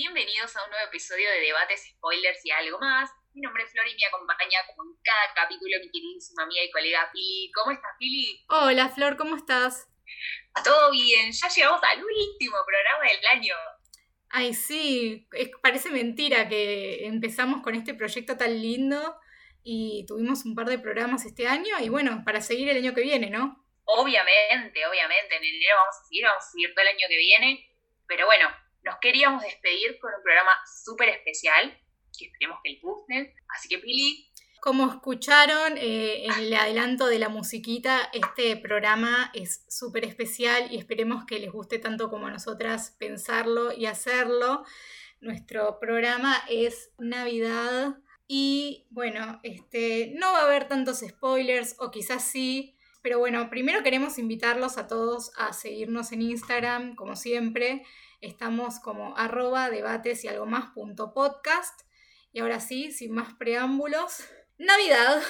Bienvenidos 0.00 0.56
a 0.56 0.62
un 0.62 0.70
nuevo 0.70 0.86
episodio 0.86 1.28
de 1.28 1.40
Debates, 1.40 1.88
Spoilers 1.96 2.38
y 2.44 2.52
algo 2.52 2.78
más. 2.78 3.10
Mi 3.34 3.40
nombre 3.40 3.64
es 3.64 3.72
Flor 3.72 3.84
y 3.88 3.96
me 3.96 4.06
acompaña 4.06 4.64
como 4.68 4.88
en 4.88 4.96
cada 5.02 5.34
capítulo 5.34 5.74
mi 5.80 5.90
queridísima 5.90 6.44
amiga 6.44 6.62
y 6.62 6.70
colega 6.70 7.10
Pili. 7.12 7.50
¿Cómo 7.52 7.72
estás, 7.72 7.90
Pili? 7.98 8.44
Hola, 8.48 8.90
Flor, 8.90 9.16
¿cómo 9.16 9.34
estás? 9.34 9.88
Todo 10.62 10.92
bien, 10.92 11.32
ya 11.32 11.48
llegamos 11.48 11.80
al 11.82 11.98
último 11.98 12.56
programa 12.64 13.10
del 13.10 13.26
año. 13.26 13.54
Ay, 14.30 14.54
sí, 14.54 15.26
parece 15.64 15.90
mentira 15.90 16.48
que 16.48 17.04
empezamos 17.04 17.64
con 17.64 17.74
este 17.74 17.92
proyecto 17.92 18.36
tan 18.36 18.52
lindo 18.52 19.18
y 19.64 20.06
tuvimos 20.06 20.44
un 20.44 20.54
par 20.54 20.66
de 20.66 20.78
programas 20.78 21.24
este 21.24 21.48
año 21.48 21.76
y 21.80 21.88
bueno, 21.88 22.22
para 22.24 22.40
seguir 22.40 22.68
el 22.68 22.76
año 22.76 22.94
que 22.94 23.02
viene, 23.02 23.30
¿no? 23.30 23.66
Obviamente, 23.82 24.86
obviamente, 24.86 25.34
en 25.34 25.42
enero 25.42 25.74
vamos 25.76 25.96
a 25.96 26.04
seguir, 26.06 26.22
vamos 26.22 26.44
a 26.44 26.50
seguir 26.52 26.72
todo 26.72 26.82
el 26.82 26.88
año 26.88 27.08
que 27.08 27.16
viene, 27.16 27.76
pero 28.06 28.26
bueno, 28.26 28.48
nos 28.88 28.98
queríamos 29.00 29.42
despedir 29.42 29.98
con 30.00 30.12
un 30.14 30.22
programa 30.22 30.52
súper 30.84 31.10
especial, 31.10 31.78
que 32.18 32.26
esperemos 32.26 32.58
que 32.64 32.70
les 32.70 32.82
guste. 32.82 33.34
Así 33.54 33.68
que, 33.68 33.78
Pili. 33.78 34.32
Como 34.60 34.90
escucharon 34.90 35.76
eh, 35.76 36.24
en 36.24 36.32
el 36.32 36.54
adelanto 36.54 37.06
de 37.06 37.18
la 37.20 37.28
musiquita, 37.28 38.10
este 38.12 38.56
programa 38.56 39.30
es 39.34 39.64
súper 39.68 40.04
especial 40.04 40.72
y 40.72 40.78
esperemos 40.78 41.24
que 41.26 41.38
les 41.38 41.52
guste 41.52 41.78
tanto 41.78 42.10
como 42.10 42.26
a 42.26 42.30
nosotras 42.32 42.96
pensarlo 42.98 43.72
y 43.72 43.86
hacerlo. 43.86 44.64
Nuestro 45.20 45.78
programa 45.78 46.36
es 46.48 46.90
Navidad 46.98 47.98
y 48.26 48.88
bueno, 48.90 49.38
este, 49.44 50.12
no 50.16 50.32
va 50.32 50.40
a 50.40 50.46
haber 50.46 50.66
tantos 50.66 51.04
spoilers 51.06 51.76
o 51.78 51.90
quizás 51.92 52.24
sí, 52.24 52.76
pero 53.00 53.20
bueno, 53.20 53.48
primero 53.50 53.82
queremos 53.84 54.18
invitarlos 54.18 54.76
a 54.76 54.88
todos 54.88 55.30
a 55.36 55.52
seguirnos 55.52 56.10
en 56.10 56.22
Instagram, 56.22 56.96
como 56.96 57.14
siempre. 57.14 57.84
Estamos 58.20 58.80
como 58.80 59.16
arroba 59.16 59.70
debates 59.70 60.24
y. 60.24 60.30
Y 62.32 62.40
ahora 62.40 62.60
sí, 62.60 62.92
sin 62.92 63.12
más 63.12 63.34
preámbulos, 63.34 64.28
Navidad. 64.58 65.22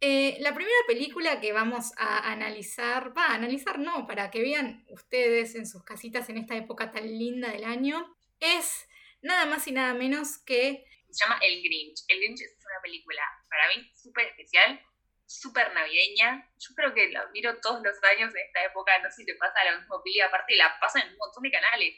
Eh, 0.00 0.36
la 0.40 0.54
primera 0.54 0.76
película 0.86 1.40
que 1.40 1.52
vamos 1.52 1.92
a 1.96 2.30
analizar, 2.30 3.16
va 3.16 3.28
a 3.28 3.34
analizar 3.34 3.78
no, 3.78 4.06
para 4.06 4.30
que 4.30 4.42
vean 4.42 4.84
ustedes 4.88 5.54
en 5.54 5.66
sus 5.66 5.82
casitas 5.84 6.28
en 6.28 6.38
esta 6.38 6.54
época 6.54 6.90
tan 6.90 7.06
linda 7.06 7.50
del 7.50 7.64
año, 7.64 8.14
es 8.38 8.86
nada 9.22 9.46
más 9.46 9.66
y 9.66 9.72
nada 9.72 9.94
menos 9.94 10.38
que... 10.38 10.84
Se 11.10 11.24
llama 11.24 11.40
El 11.42 11.62
Grinch. 11.62 12.04
El 12.08 12.18
Grinch 12.18 12.42
es 12.42 12.56
una 12.60 12.82
película 12.82 13.22
para 13.48 13.68
mí 13.68 13.90
súper 13.94 14.26
especial, 14.26 14.80
súper 15.26 15.72
navideña. 15.74 16.48
Yo 16.58 16.74
creo 16.74 16.94
que 16.94 17.10
la 17.10 17.26
miro 17.32 17.58
todos 17.60 17.82
los 17.82 17.96
años 18.04 18.34
en 18.34 18.46
esta 18.46 18.64
época, 18.64 18.92
no 19.02 19.10
sé 19.10 19.16
si 19.16 19.26
te 19.26 19.34
pasa 19.34 19.58
lo 19.70 19.78
mismo, 19.78 20.02
Pili, 20.02 20.20
aparte 20.20 20.56
la 20.56 20.78
pasan 20.80 21.02
en 21.02 21.12
un 21.12 21.18
montón 21.18 21.42
de 21.42 21.50
canales. 21.50 21.94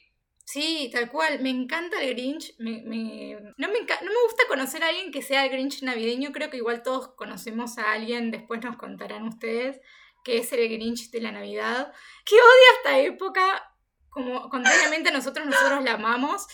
Sí, 0.49 0.89
tal 0.91 1.11
cual. 1.11 1.41
Me 1.41 1.51
encanta 1.51 2.03
el 2.03 2.15
Grinch. 2.15 2.55
No, 2.59 2.71
me 2.71 3.35
no 3.59 3.69
me 3.69 4.23
gusta 4.25 4.45
conocer 4.49 4.83
a 4.83 4.89
alguien 4.89 5.13
que 5.13 5.21
sea 5.21 5.45
el 5.45 5.51
Grinch 5.51 5.83
navideño. 5.83 6.33
Creo 6.33 6.49
que 6.49 6.57
igual 6.57 6.83
todos 6.83 7.09
conocemos 7.17 7.77
a 7.77 7.93
alguien, 7.93 8.31
después 8.31 8.65
nos 8.65 8.79
contarán 8.79 9.29
ustedes, 9.29 9.79
que 10.25 10.39
es 10.39 10.51
el 10.55 10.67
Grinch 10.71 11.11
de 11.11 11.21
la 11.21 11.33
Navidad, 11.33 11.93
que 12.25 12.37
odia 12.37 12.77
esta 12.79 12.99
época. 12.99 13.75
Como 14.09 14.49
contrariamente 14.49 15.11
a 15.11 15.13
nosotros, 15.13 15.47
nosotros 15.47 15.85
la 15.85 15.93
amamos. 15.93 16.47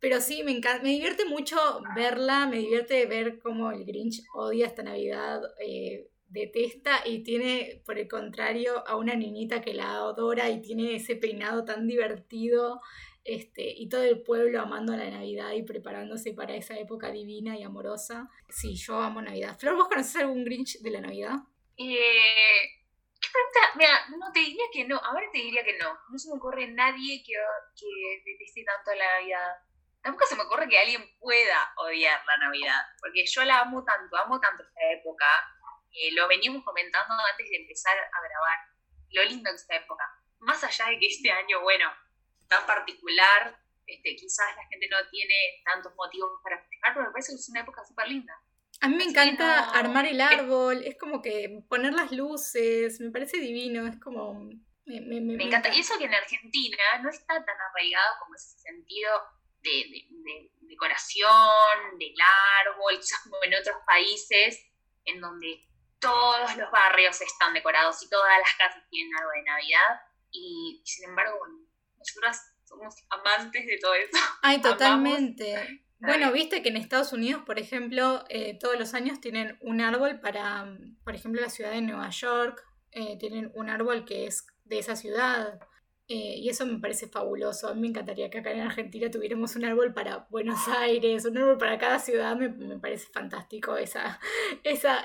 Pero 0.00 0.22
sí, 0.22 0.42
me 0.44 0.52
encanta, 0.52 0.82
me 0.82 0.88
divierte 0.88 1.26
mucho 1.26 1.82
verla, 1.94 2.46
me 2.46 2.56
divierte 2.56 3.04
ver 3.04 3.38
cómo 3.38 3.70
el 3.70 3.84
Grinch 3.84 4.22
odia 4.34 4.66
esta 4.66 4.82
Navidad, 4.82 5.42
eh, 5.60 6.08
detesta 6.32 7.06
y 7.06 7.22
tiene, 7.22 7.82
por 7.84 7.98
el 7.98 8.08
contrario, 8.08 8.86
a 8.86 8.96
una 8.96 9.14
niñita 9.14 9.60
que 9.60 9.74
la 9.74 9.92
adora 9.92 10.50
y 10.50 10.60
tiene 10.60 10.96
ese 10.96 11.16
peinado 11.16 11.64
tan 11.64 11.86
divertido. 11.86 12.80
Este, 13.24 13.62
y 13.62 13.88
todo 13.88 14.02
el 14.02 14.20
pueblo 14.22 14.60
amando 14.60 14.96
la 14.96 15.08
Navidad 15.08 15.52
y 15.52 15.62
preparándose 15.62 16.32
para 16.32 16.56
esa 16.56 16.76
época 16.76 17.12
divina 17.12 17.56
y 17.56 17.62
amorosa. 17.62 18.28
Sí, 18.48 18.74
yo 18.74 18.98
amo 18.98 19.22
Navidad. 19.22 19.56
Flor, 19.58 19.76
¿vos 19.76 19.88
conoces 19.88 20.16
algún 20.16 20.44
Grinch 20.44 20.80
de 20.80 20.90
la 20.90 21.00
Navidad? 21.00 21.36
Eh, 21.76 22.82
¿Qué 23.20 23.28
pregunta? 23.30 23.60
Mira, 23.76 24.18
no 24.18 24.32
te 24.32 24.40
diría 24.40 24.64
que 24.72 24.84
no, 24.88 24.96
ahora 24.96 25.26
te 25.32 25.38
diría 25.38 25.62
que 25.62 25.78
no. 25.78 25.86
No 26.10 26.18
se 26.18 26.30
me 26.30 26.36
ocurre 26.36 26.66
nadie 26.72 27.22
que, 27.24 27.34
que 27.76 28.22
deteste 28.24 28.64
tanto 28.64 28.90
la 28.98 29.20
Navidad 29.20 29.52
tampoco 30.02 30.26
se 30.26 30.36
me 30.36 30.42
ocurre 30.42 30.68
que 30.68 30.78
alguien 30.78 31.02
pueda 31.18 31.72
odiar 31.76 32.20
la 32.26 32.46
Navidad, 32.46 32.80
porque 33.00 33.24
yo 33.24 33.44
la 33.44 33.60
amo 33.60 33.84
tanto, 33.84 34.16
amo 34.16 34.38
tanto 34.40 34.62
esta 34.64 34.92
época, 34.92 35.24
eh, 35.92 36.12
lo 36.12 36.28
veníamos 36.28 36.64
comentando 36.64 37.14
antes 37.30 37.48
de 37.48 37.56
empezar 37.56 37.96
a 37.96 38.20
grabar, 38.20 38.58
lo 39.10 39.24
lindo 39.24 39.50
de 39.50 39.56
esta 39.56 39.76
época. 39.76 40.04
Más 40.40 40.62
allá 40.64 40.86
de 40.90 40.98
que 40.98 41.06
este 41.06 41.30
año, 41.30 41.60
bueno, 41.62 41.90
tan 42.48 42.66
particular, 42.66 43.58
este, 43.86 44.16
quizás 44.16 44.56
la 44.56 44.66
gente 44.66 44.88
no 44.90 44.96
tiene 45.10 45.34
tantos 45.64 45.94
motivos 45.94 46.30
para 46.42 46.58
festejar, 46.58 46.94
pero 46.94 47.06
me 47.06 47.12
parece 47.12 47.32
que 47.32 47.36
es 47.36 47.48
una 47.48 47.60
época 47.60 47.84
súper 47.84 48.08
linda. 48.08 48.34
A 48.80 48.88
mí 48.88 48.96
me 48.96 49.04
encanta 49.04 49.70
armar 49.70 50.06
el 50.06 50.20
árbol, 50.20 50.82
es 50.84 50.98
como 50.98 51.22
que 51.22 51.62
poner 51.68 51.92
las 51.92 52.10
luces, 52.10 53.00
me 53.00 53.10
parece 53.10 53.38
divino, 53.38 53.86
es 53.86 54.00
como... 54.00 54.34
Me, 54.84 55.00
me, 55.00 55.20
me 55.20 55.44
encanta. 55.44 55.72
Y 55.72 55.80
eso 55.80 55.96
que 55.96 56.06
en 56.06 56.14
Argentina 56.14 56.82
no 57.02 57.10
está 57.10 57.34
tan 57.44 57.56
arraigado 57.60 58.14
como 58.18 58.34
ese 58.34 58.58
sentido 58.58 59.10
de, 59.62 60.08
decoración, 60.62 61.98
del 61.98 62.14
árbol, 62.66 62.96
quizás 63.00 63.20
como 63.22 63.36
en 63.44 63.54
otros 63.54 63.76
países, 63.86 64.66
en 65.04 65.20
donde 65.20 65.60
todos 66.02 66.56
los 66.56 66.70
barrios 66.70 67.18
están 67.22 67.54
decorados 67.54 68.02
y 68.02 68.10
todas 68.10 68.38
las 68.38 68.54
casas 68.58 68.82
tienen 68.90 69.16
algo 69.16 69.30
de 69.30 69.42
Navidad. 69.44 70.00
Y, 70.30 70.82
sin 70.84 71.08
embargo, 71.08 71.38
nosotros 71.96 72.36
somos 72.64 72.94
amantes 73.08 73.66
de 73.66 73.78
todo 73.78 73.94
eso. 73.94 74.18
Ay, 74.42 74.60
totalmente. 74.60 75.84
Bueno, 76.00 76.32
viste 76.32 76.62
que 76.62 76.70
en 76.70 76.76
Estados 76.76 77.12
Unidos, 77.12 77.42
por 77.46 77.60
ejemplo, 77.60 78.24
eh, 78.28 78.58
todos 78.58 78.76
los 78.76 78.92
años 78.92 79.20
tienen 79.20 79.56
un 79.60 79.80
árbol 79.80 80.20
para, 80.20 80.66
por 81.04 81.14
ejemplo, 81.14 81.40
la 81.40 81.48
ciudad 81.48 81.70
de 81.70 81.80
Nueva 81.80 82.10
York, 82.10 82.60
eh, 82.90 83.16
tienen 83.18 83.52
un 83.54 83.70
árbol 83.70 84.04
que 84.04 84.26
es 84.26 84.44
de 84.64 84.80
esa 84.80 84.96
ciudad. 84.96 85.60
Eh, 86.14 86.40
y 86.40 86.50
eso 86.50 86.66
me 86.66 86.78
parece 86.78 87.08
fabuloso. 87.08 87.68
A 87.68 87.74
mí 87.74 87.80
me 87.80 87.88
encantaría 87.88 88.28
que 88.28 88.40
acá 88.40 88.50
en 88.50 88.60
Argentina 88.60 89.10
tuviéramos 89.10 89.56
un 89.56 89.64
árbol 89.64 89.94
para 89.94 90.26
Buenos 90.28 90.68
Aires, 90.68 91.24
un 91.24 91.38
árbol 91.38 91.56
para 91.56 91.78
cada 91.78 91.98
ciudad. 91.98 92.36
Me, 92.36 92.50
parece 92.78 93.06
fantástico 93.10 93.78
esa, 93.78 94.20
esa, 94.62 95.02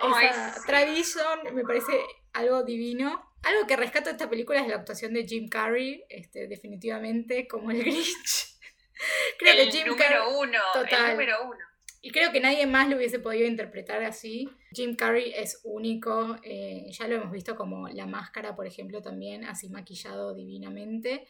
tradición. 0.66 1.40
Me 1.53 1.63
parece 1.63 1.94
algo 2.34 2.62
divino. 2.63 3.25
Algo 3.44 3.66
que 3.68 3.78
rescato 3.78 4.07
de 4.07 4.12
esta 4.12 4.29
película 4.29 4.59
es 4.59 4.68
la 4.68 4.75
actuación 4.75 5.13
de 5.13 5.25
Jim 5.25 5.47
Carrey, 5.47 6.03
este, 6.09 6.50
definitivamente, 6.50 7.47
como 7.47 7.72
el 7.72 7.79
Grinch. 7.79 8.57
Creo 9.39 9.53
que 9.56 9.72
Jim 9.72 9.88
número 9.88 10.38
uno, 10.38 10.59
el 10.75 11.12
número 11.12 11.38
uno. 11.45 11.66
Y 12.01 12.11
creo 12.11 12.31
que 12.31 12.39
nadie 12.39 12.65
más 12.67 12.89
lo 12.89 12.97
hubiese 12.97 13.19
podido 13.19 13.47
interpretar 13.47 14.03
así. 14.03 14.49
Jim 14.71 14.95
Carrey 14.95 15.33
es 15.35 15.61
único, 15.63 16.37
eh, 16.43 16.85
ya 16.91 17.07
lo 17.07 17.15
hemos 17.15 17.31
visto 17.31 17.55
como 17.55 17.87
la 17.89 18.05
máscara, 18.05 18.55
por 18.55 18.67
ejemplo, 18.67 19.01
también, 19.01 19.45
así 19.45 19.69
maquillado 19.69 20.35
divinamente. 20.35 21.27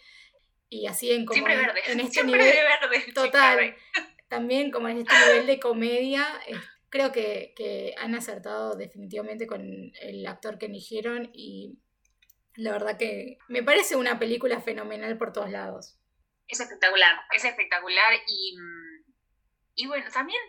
Y 0.69 0.87
así 0.87 1.11
en 1.11 1.25
como 1.25 1.47
en, 1.47 1.99
este 2.01 2.23
nivel 2.25 2.53
total. 3.13 3.75
También 4.27 4.71
como 4.71 4.89
en 4.89 4.97
este 4.97 5.15
nivel 5.25 5.47
de 5.47 5.59
comedia, 5.59 6.27
creo 6.89 7.13
que, 7.13 7.53
que, 7.55 7.95
han 7.97 8.13
acertado 8.15 8.75
definitivamente 8.75 9.47
con 9.47 9.93
el 10.01 10.27
actor 10.27 10.57
que 10.57 10.65
eligieron 10.65 11.29
y 11.33 11.79
la 12.55 12.71
verdad 12.73 12.97
que 12.97 13.37
me 13.47 13.63
parece 13.63 13.95
una 13.95 14.19
película 14.19 14.59
fenomenal 14.59 15.17
por 15.17 15.31
todos 15.31 15.49
lados. 15.49 15.97
Es 16.47 16.59
espectacular, 16.59 17.15
es 17.35 17.45
espectacular 17.45 18.13
y, 18.27 18.55
y 19.75 19.87
bueno, 19.87 20.09
también 20.11 20.39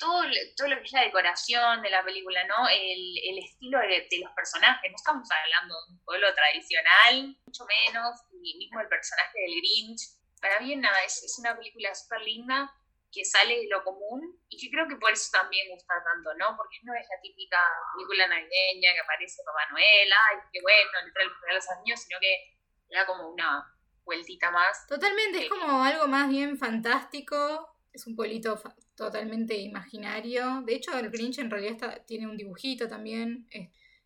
todo, 0.00 0.24
todo 0.56 0.68
lo 0.68 0.76
que 0.76 0.84
es 0.84 0.92
la 0.92 1.04
decoración 1.04 1.82
de 1.82 1.90
la 1.90 2.02
película, 2.02 2.42
¿no? 2.44 2.66
El, 2.68 3.18
el 3.22 3.38
estilo 3.38 3.78
de, 3.78 4.08
los 4.20 4.32
personajes. 4.32 4.90
No 4.90 4.96
estamos 4.96 5.28
hablando 5.30 5.74
de 5.74 5.92
un 5.92 6.04
pueblo 6.04 6.34
tradicional, 6.34 7.36
mucho 7.46 7.64
menos, 7.66 8.18
ni 8.32 8.56
mismo 8.56 8.80
el 8.80 8.88
personaje 8.88 9.38
del 9.38 9.60
Grinch. 9.60 10.00
Para 10.40 10.58
mí, 10.60 10.74
nada, 10.74 10.96
es, 11.04 11.22
es 11.22 11.38
una 11.38 11.54
película 11.54 11.94
súper 11.94 12.22
linda 12.22 12.72
que 13.12 13.24
sale 13.24 13.58
de 13.58 13.68
lo 13.68 13.82
común 13.84 14.22
y 14.48 14.56
que 14.56 14.70
creo 14.70 14.86
que 14.88 14.96
por 14.96 15.12
eso 15.12 15.28
también 15.32 15.68
gusta 15.70 15.94
tanto, 16.02 16.32
¿no? 16.34 16.56
Porque 16.56 16.78
no 16.82 16.94
es 16.94 17.06
la 17.10 17.20
típica 17.20 17.58
película 17.94 18.26
navideña 18.28 18.94
que 18.94 19.00
aparece 19.00 19.42
Papá 19.44 19.66
Noel, 19.70 20.08
ay, 20.08 20.38
qué 20.52 20.60
bueno, 20.62 20.90
le 21.04 21.12
trae 21.12 21.26
los 21.26 21.40
regalos 21.42 21.68
a 21.68 21.74
los 21.74 21.84
niños, 21.84 22.00
sino 22.00 22.18
que 22.20 22.56
da 22.90 23.06
como 23.06 23.28
una 23.28 23.66
vueltita 24.04 24.50
más. 24.50 24.86
Totalmente, 24.86 25.44
es 25.44 25.48
como 25.48 25.82
algo 25.82 26.06
más 26.06 26.28
bien 26.28 26.56
fantástico, 26.56 27.76
es 27.92 28.06
un 28.06 28.14
pueblito 28.14 28.56
totalmente 29.00 29.56
imaginario. 29.56 30.62
De 30.66 30.74
hecho, 30.74 30.96
el 30.98 31.10
Grinch 31.10 31.38
en 31.38 31.50
realidad 31.50 32.02
tiene 32.06 32.26
un 32.26 32.36
dibujito 32.36 32.86
también. 32.86 33.46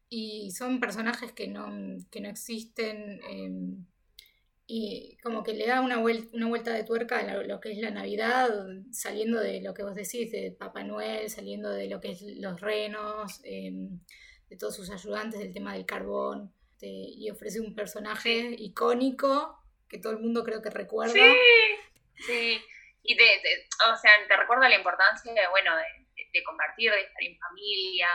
y 0.08 0.52
son 0.52 0.78
personajes 0.78 1.32
que 1.32 1.48
no, 1.48 1.66
que 2.10 2.20
no 2.20 2.28
existen. 2.28 3.20
Em, 3.28 3.84
y 4.66 5.16
como 5.22 5.42
que 5.42 5.54
le 5.54 5.66
da 5.66 5.80
una, 5.80 5.98
vuelta, 5.98 6.28
una 6.36 6.48
vuelta 6.48 6.72
de 6.72 6.84
tuerca 6.84 7.18
a 7.18 7.42
lo, 7.42 7.60
que 7.60 7.72
es 7.72 7.78
la 7.78 7.90
Navidad, 7.90 8.50
saliendo 8.92 9.40
de 9.40 9.60
lo 9.60 9.74
que 9.74 9.82
vos 9.82 9.96
decís, 9.96 10.30
de 10.30 10.52
Papá 10.52 10.84
Noel, 10.84 11.28
saliendo 11.28 11.70
de 11.70 11.88
lo 11.88 12.00
que 12.00 12.12
es 12.12 12.22
los 12.22 12.60
renos, 12.60 13.40
em, 13.42 13.98
de 14.48 14.56
todos 14.56 14.76
sus 14.76 14.90
ayudantes, 14.90 15.40
del 15.40 15.52
tema 15.52 15.74
del 15.74 15.86
carbón. 15.86 16.52
y 16.86 17.30
ofrece 17.30 17.60
un 17.60 17.74
personaje 17.74 18.54
icónico 18.58 19.58
que 19.88 19.98
todo 19.98 20.12
el 20.12 20.18
mundo 20.18 20.44
creo 20.44 20.60
que 20.60 20.68
recuerda. 20.68 21.14
Sí, 21.14 22.22
sí. 22.26 22.58
Y 23.06 23.16
te, 23.16 23.68
o 23.86 23.96
sea, 23.96 24.12
te 24.26 24.36
recuerda 24.36 24.68
la 24.68 24.76
importancia 24.76 25.32
de, 25.32 25.46
bueno, 25.48 25.76
de, 25.76 26.42
compartir, 26.42 26.90
de 26.90 27.02
estar 27.02 27.22
en 27.22 27.38
familia, 27.38 28.08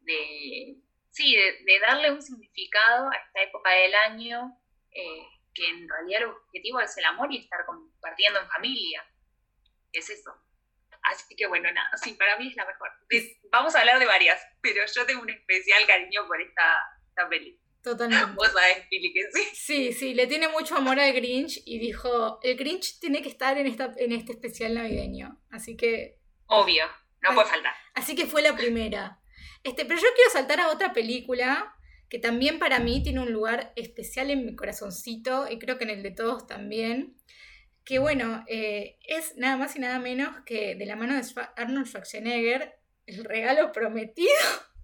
de, 0.00 0.76
sí, 1.10 1.36
de, 1.36 1.78
darle 1.80 2.10
un 2.10 2.20
significado 2.20 3.08
a 3.08 3.16
esta 3.16 3.42
época 3.42 3.70
del 3.70 3.94
año, 3.94 4.60
eh, 4.90 5.26
que 5.54 5.68
en 5.68 5.88
realidad 5.88 6.22
el 6.22 6.28
objetivo 6.28 6.80
es 6.80 6.96
el 6.98 7.04
amor 7.04 7.32
y 7.32 7.38
estar 7.38 7.64
compartiendo 7.64 8.40
en 8.40 8.48
familia. 8.48 9.06
Es 9.92 10.10
eso. 10.10 10.32
Así 11.02 11.36
que 11.36 11.46
bueno, 11.46 11.70
nada, 11.72 11.96
sí, 11.96 12.14
para 12.14 12.36
mí 12.36 12.48
es 12.48 12.56
la 12.56 12.66
mejor. 12.66 12.90
Vamos 13.50 13.76
a 13.76 13.80
hablar 13.80 14.00
de 14.00 14.06
varias, 14.06 14.44
pero 14.60 14.82
yo 14.92 15.06
tengo 15.06 15.22
un 15.22 15.30
especial 15.30 15.86
cariño 15.86 16.26
por 16.26 16.40
esta, 16.40 16.76
esta 17.08 17.28
película. 17.28 17.61
Totalmente. 17.82 18.34
Vos 18.36 18.52
sabés, 18.52 18.86
Pili, 18.88 19.12
que 19.12 19.22
sí. 19.32 19.48
Sí, 19.54 19.92
sí, 19.92 20.14
le 20.14 20.26
tiene 20.26 20.48
mucho 20.48 20.76
amor 20.76 21.00
al 21.00 21.12
Grinch 21.12 21.62
y 21.64 21.78
dijo, 21.78 22.38
el 22.42 22.56
Grinch 22.56 23.00
tiene 23.00 23.22
que 23.22 23.28
estar 23.28 23.58
en, 23.58 23.66
esta, 23.66 23.92
en 23.96 24.12
este 24.12 24.32
especial 24.32 24.74
navideño. 24.74 25.40
Así 25.50 25.76
que... 25.76 26.18
Obvio, 26.46 26.84
no 27.22 27.34
puede 27.34 27.48
faltar. 27.48 27.72
Así 27.94 28.14
que 28.14 28.26
fue 28.26 28.42
la 28.42 28.54
primera. 28.54 29.20
Este, 29.64 29.84
pero 29.84 30.00
yo 30.00 30.08
quiero 30.14 30.30
saltar 30.30 30.60
a 30.60 30.70
otra 30.70 30.92
película 30.92 31.74
que 32.08 32.18
también 32.18 32.58
para 32.58 32.78
mí 32.78 33.02
tiene 33.02 33.20
un 33.20 33.32
lugar 33.32 33.72
especial 33.74 34.30
en 34.30 34.44
mi 34.44 34.54
corazoncito 34.54 35.50
y 35.50 35.58
creo 35.58 35.78
que 35.78 35.84
en 35.84 35.90
el 35.90 36.02
de 36.02 36.10
todos 36.12 36.46
también. 36.46 37.16
Que 37.84 37.98
bueno, 37.98 38.44
eh, 38.46 38.98
es 39.08 39.36
nada 39.36 39.56
más 39.56 39.74
y 39.74 39.80
nada 39.80 39.98
menos 39.98 40.36
que 40.46 40.76
de 40.76 40.86
la 40.86 40.94
mano 40.94 41.14
de 41.14 41.22
Arnold 41.56 41.86
Schwarzenegger, 41.86 42.78
El 43.06 43.24
regalo 43.24 43.72
prometido. 43.72 44.30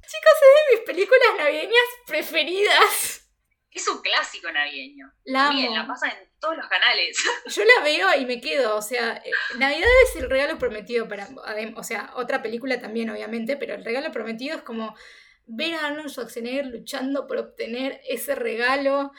Chicos, 0.08 0.32
es 0.40 0.40
de 0.40 0.76
mis 0.76 0.86
películas 0.86 1.28
navideñas 1.36 1.84
preferidas. 2.06 3.28
Es 3.70 3.86
un 3.88 4.00
clásico 4.00 4.50
navideño. 4.50 5.12
La 5.24 5.48
amo. 5.48 5.74
la 5.74 5.86
pasa 5.86 6.08
en 6.08 6.30
todos 6.40 6.56
los 6.56 6.66
canales. 6.66 7.22
Yo 7.46 7.62
la 7.62 7.84
veo 7.84 8.08
y 8.18 8.24
me 8.24 8.40
quedo, 8.40 8.76
o 8.76 8.80
sea, 8.80 9.18
eh, 9.22 9.30
Navidad 9.58 9.88
es 10.04 10.16
el 10.16 10.30
regalo 10.30 10.56
prometido 10.56 11.06
para, 11.06 11.28
o 11.76 11.84
sea, 11.84 12.10
otra 12.14 12.40
película 12.40 12.80
también 12.80 13.10
obviamente, 13.10 13.58
pero 13.58 13.74
el 13.74 13.84
regalo 13.84 14.10
prometido 14.10 14.56
es 14.56 14.62
como 14.62 14.96
ver 15.44 15.74
a 15.74 15.88
Arnold 15.88 16.08
Schwarzenegger 16.08 16.66
luchando 16.66 17.26
por 17.26 17.36
obtener 17.36 18.00
ese 18.08 18.34
regalo, 18.34 19.12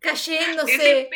cayéndose, 0.00 1.08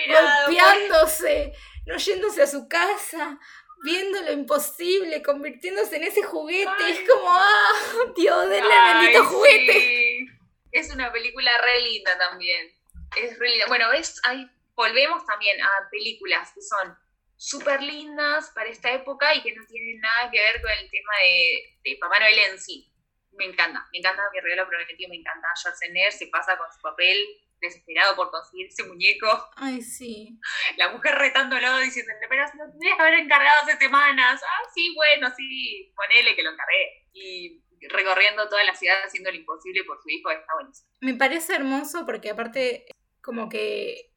golpeándose, 0.46 1.52
no 1.84 1.96
yéndose 1.96 2.42
a 2.42 2.46
su 2.46 2.68
casa, 2.68 3.40
viendo 3.82 4.22
lo 4.22 4.32
imposible, 4.32 5.22
convirtiéndose 5.22 5.96
en 5.96 6.04
ese 6.04 6.22
juguete. 6.22 6.90
es 6.90 7.08
como, 7.08 7.28
ah, 7.28 7.72
Dios, 8.16 8.48
denle 8.48 8.74
bendito 8.94 9.24
juguete. 9.24 10.26
Es 10.72 10.92
una 10.92 11.12
película 11.12 11.50
re 11.58 11.80
linda 11.82 12.16
también. 12.18 12.72
Es 13.16 13.38
re 13.38 13.50
linda. 13.50 13.66
Bueno, 13.68 13.90
ves, 13.90 14.20
ahí 14.24 14.48
volvemos 14.74 15.24
también 15.26 15.60
a 15.62 15.88
películas 15.90 16.52
que 16.54 16.62
son 16.62 16.96
súper 17.36 17.82
lindas 17.82 18.50
para 18.54 18.68
esta 18.68 18.92
época 18.92 19.34
y 19.34 19.42
que 19.42 19.54
no 19.54 19.64
tienen 19.66 20.00
nada 20.00 20.30
que 20.30 20.38
ver 20.38 20.60
con 20.60 20.70
el 20.70 20.90
tema 20.90 21.12
de, 21.22 21.78
de 21.84 21.96
Papá 22.00 22.18
Noel 22.20 22.38
en 22.50 22.58
sí. 22.60 22.92
Me 23.32 23.44
encanta, 23.44 23.86
me 23.92 23.98
encanta 23.98 24.22
mi 24.32 24.40
regalo 24.40 24.68
prometido, 24.68 25.08
me 25.08 25.16
encanta 25.16 25.48
Schwarzenegger, 25.54 26.12
se 26.12 26.26
pasa 26.26 26.58
con 26.58 26.70
su 26.72 26.80
papel 26.80 27.16
desesperado 27.60 28.16
por 28.16 28.30
conseguir 28.30 28.66
ese 28.68 28.84
muñeco. 28.84 29.26
Ay, 29.56 29.82
sí. 29.82 30.38
La 30.76 30.90
mujer 30.90 31.14
retándolo, 31.16 31.78
diciéndole, 31.78 32.26
pero 32.28 32.46
si 32.48 32.58
lo 32.58 32.70
tendrías 32.70 32.96
que 32.96 33.02
haber 33.02 33.14
encargado 33.20 33.62
hace 33.62 33.76
semanas. 33.76 34.40
Ah, 34.42 34.70
sí, 34.74 34.94
bueno, 34.94 35.28
sí, 35.36 35.92
ponele 35.94 36.34
que 36.34 36.42
lo 36.42 36.50
encargué. 36.50 37.08
Y 37.12 37.62
recorriendo 37.88 38.48
toda 38.48 38.64
la 38.64 38.74
ciudad 38.74 38.96
haciendo 39.04 39.30
lo 39.30 39.36
imposible 39.36 39.84
por 39.84 40.00
su 40.02 40.08
hijo, 40.10 40.30
está 40.30 40.52
buenísimo. 40.54 40.90
Me 41.00 41.14
parece 41.14 41.54
hermoso 41.54 42.04
porque 42.06 42.30
aparte, 42.30 42.86
como 43.20 43.48
que 43.48 44.12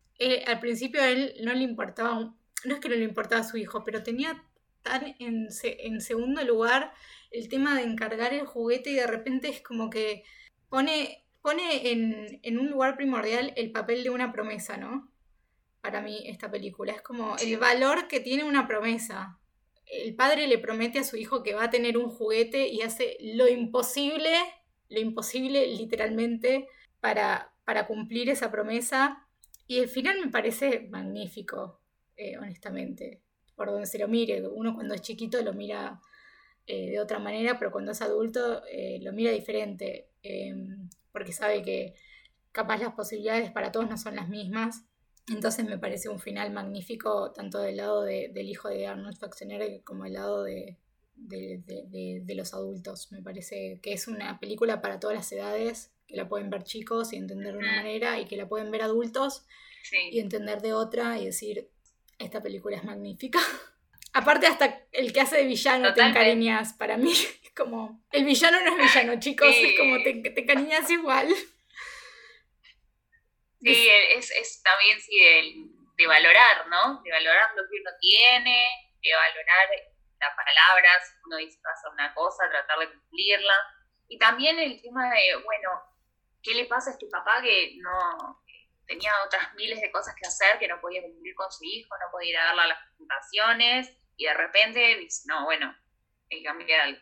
al 0.48 0.60
principio 0.60 1.02
a 1.02 1.10
él 1.10 1.36
no 1.42 1.54
le 1.54 1.64
importaba, 1.64 2.34
no 2.64 2.76
es 2.76 2.80
que 2.80 2.90
no 2.90 2.96
le 2.96 3.04
importaba 3.04 3.42
a 3.42 3.48
su 3.48 3.58
hijo, 3.58 3.84
pero 3.84 4.04
tenía 4.04 4.44
tan 4.84 5.16
en, 5.20 5.48
en 5.64 6.02
segundo 6.02 6.44
lugar 6.44 6.94
el 7.32 7.50
tema 7.50 7.76
de 7.76 7.84
encargar 7.84 8.34
el 8.34 8.46
juguete 8.46 8.92
y 8.92 8.96
de 8.96 9.08
repente 9.08 9.50
es 9.50 9.62
como 9.62 9.90
que 9.90 10.24
pone 10.70 11.21
pone 11.42 11.92
en, 11.92 12.60
un 12.60 12.70
lugar 12.70 12.96
primordial 12.96 13.54
el 13.56 13.72
papel 13.72 14.04
de 14.04 14.10
una 14.10 14.32
promesa, 14.32 14.78
¿no? 14.78 15.12
Para 15.82 16.02
mí, 16.02 16.24
esta 16.26 16.52
película. 16.52 16.94
Es 16.94 17.02
como 17.02 17.36
el 17.38 17.58
valor 17.58 18.08
que 18.08 18.20
tiene 18.20 18.44
una 18.44 18.68
promesa. 18.68 19.40
El 19.86 20.16
padre 20.16 20.48
le 20.48 20.60
promete 20.60 21.00
a 21.00 21.04
su 21.04 21.18
hijo 21.18 21.44
que 21.44 21.54
va 21.54 21.66
a 21.66 21.70
tener 21.70 21.98
un 21.98 22.10
juguete 22.10 22.68
y 22.68 22.82
hace 22.82 23.18
lo 23.20 23.48
imposible, 23.48 24.32
lo 24.90 25.00
imposible 25.00 25.68
literalmente, 25.68 26.68
para, 27.00 27.54
para 27.66 27.88
cumplir 27.88 28.30
esa 28.30 28.52
promesa. 28.52 29.28
Y 29.68 29.80
el 29.80 29.90
final 29.90 30.20
me 30.20 30.32
parece 30.32 30.88
magnífico, 30.90 31.82
eh, 32.16 32.38
honestamente. 32.38 33.22
Por 33.56 33.72
donde 33.72 33.88
se 33.88 34.00
lo 34.00 34.08
mire. 34.08 34.48
Uno 34.48 34.76
cuando 34.76 34.94
es 34.94 35.02
chiquito 35.02 35.42
lo 35.42 35.54
mira 35.54 36.00
eh, 36.68 36.92
de 36.92 37.00
otra 37.00 37.20
manera, 37.20 37.58
pero 37.58 37.72
cuando 37.72 37.92
es 37.92 38.02
adulto 38.02 38.64
eh, 38.68 39.00
lo 39.02 39.14
mira 39.14 39.32
diferente. 39.32 40.10
Em, 40.22 40.90
porque 41.12 41.34
sabe 41.34 41.62
que 41.62 41.96
capaz 42.52 42.78
las 42.78 42.94
posibilidades 42.94 43.52
para 43.52 43.72
todos 43.72 43.90
no 43.90 43.98
son 43.98 44.16
las 44.16 44.30
mismas. 44.30 44.86
Entonces 45.28 45.66
me 45.66 45.78
parece 45.78 46.10
un 46.10 46.20
final 46.20 46.52
magnífico, 46.52 47.32
tanto 47.32 47.60
del 47.60 47.78
lado 47.78 48.04
del 48.04 48.50
hijo 48.50 48.70
de 48.70 48.88
Arnold 48.88 49.16
Schwarzenegger 49.16 49.84
como 49.84 50.04
del 50.04 50.14
lado 50.14 50.44
de, 50.44 50.78
los 52.36 52.54
adultos. 52.54 53.12
Me 53.12 53.22
parece 53.22 53.80
que 53.82 53.94
es 53.94 54.08
una 54.08 54.40
película 54.40 54.82
para 54.82 55.00
todas 55.00 55.16
las 55.16 55.32
edades, 55.32 55.92
que 56.08 56.18
la 56.18 56.28
pueden 56.28 56.50
ver 56.50 56.64
chicos 56.64 57.14
y 57.14 57.18
entender 57.18 57.54
de 57.54 57.60
una 57.60 57.76
manera, 57.76 58.20
y 58.20 58.26
que 58.26 58.36
la 58.36 58.48
pueden 58.48 58.72
ver 58.72 58.82
adultos 58.82 59.46
y 60.12 60.20
entender 60.20 60.62
de 60.62 60.74
otra 60.74 61.20
y 61.20 61.26
decir, 61.26 61.70
esta 62.18 62.42
película 62.42 62.78
es 62.78 62.84
magnífica. 62.84 63.40
Aparte 64.14 64.48
hasta 64.48 64.86
el 64.92 65.14
que 65.14 65.22
hace 65.22 65.38
de 65.38 65.46
villano 65.46 65.94
te 65.94 66.02
encariñas, 66.02 66.74
para 66.74 66.98
mí 66.98 67.12
es 67.44 67.52
como, 67.56 68.04
el 68.12 68.26
villano 68.26 68.60
no 68.62 68.78
es 68.78 68.94
villano, 68.94 69.20
chicos, 69.20 69.48
es 69.50 69.78
como 69.78 70.02
te, 70.04 70.14
te 70.14 70.42
encariñas 70.42 70.90
igual. 70.90 71.34
Sí, 73.62 73.90
es, 74.16 74.32
es 74.32 74.64
también 74.64 75.00
sí 75.00 75.72
de, 75.98 76.08
valorar, 76.08 76.68
¿no? 76.68 77.00
De 77.04 77.12
valorar 77.12 77.52
lo 77.56 77.62
que 77.70 77.80
uno 77.80 77.92
tiene, 78.00 78.66
de 79.04 79.16
valorar 79.16 79.70
las 80.20 80.36
palabras, 80.36 81.16
uno 81.26 81.38
dice 81.38 81.60
va 81.64 81.70
a 81.70 81.74
hacer 81.74 81.92
una 81.92 82.14
cosa, 82.16 82.50
tratar 82.50 82.80
de 82.80 82.92
cumplirla. 82.92 83.54
Y 84.08 84.18
también 84.18 84.58
el 84.58 84.82
tema 84.82 85.12
de, 85.12 85.36
bueno, 85.44 85.70
¿qué 86.42 86.56
le 86.56 86.66
pasa 86.66 86.90
a 86.90 86.94
este 86.94 87.06
papá 87.06 87.42
que 87.44 87.76
no 87.78 88.44
tenía 88.88 89.14
otras 89.26 89.54
miles 89.54 89.80
de 89.80 89.92
cosas 89.92 90.16
que 90.16 90.28
hacer, 90.28 90.58
que 90.58 90.68
no 90.68 90.82
podía 90.82 91.04
cumplir 91.04 91.36
con 91.36 91.52
su 91.52 91.64
hijo, 91.64 91.96
no 91.98 92.12
podía 92.12 92.30
ir 92.32 92.38
a 92.38 92.46
darle 92.46 92.62
a 92.64 92.68
las 92.68 92.80
presentaciones? 92.88 93.98
Y 94.22 94.26
de 94.26 94.34
repente 94.36 95.08
no, 95.26 95.46
bueno, 95.46 95.76
hay 96.30 96.38
que 96.38 96.44
cambiar 96.44 97.02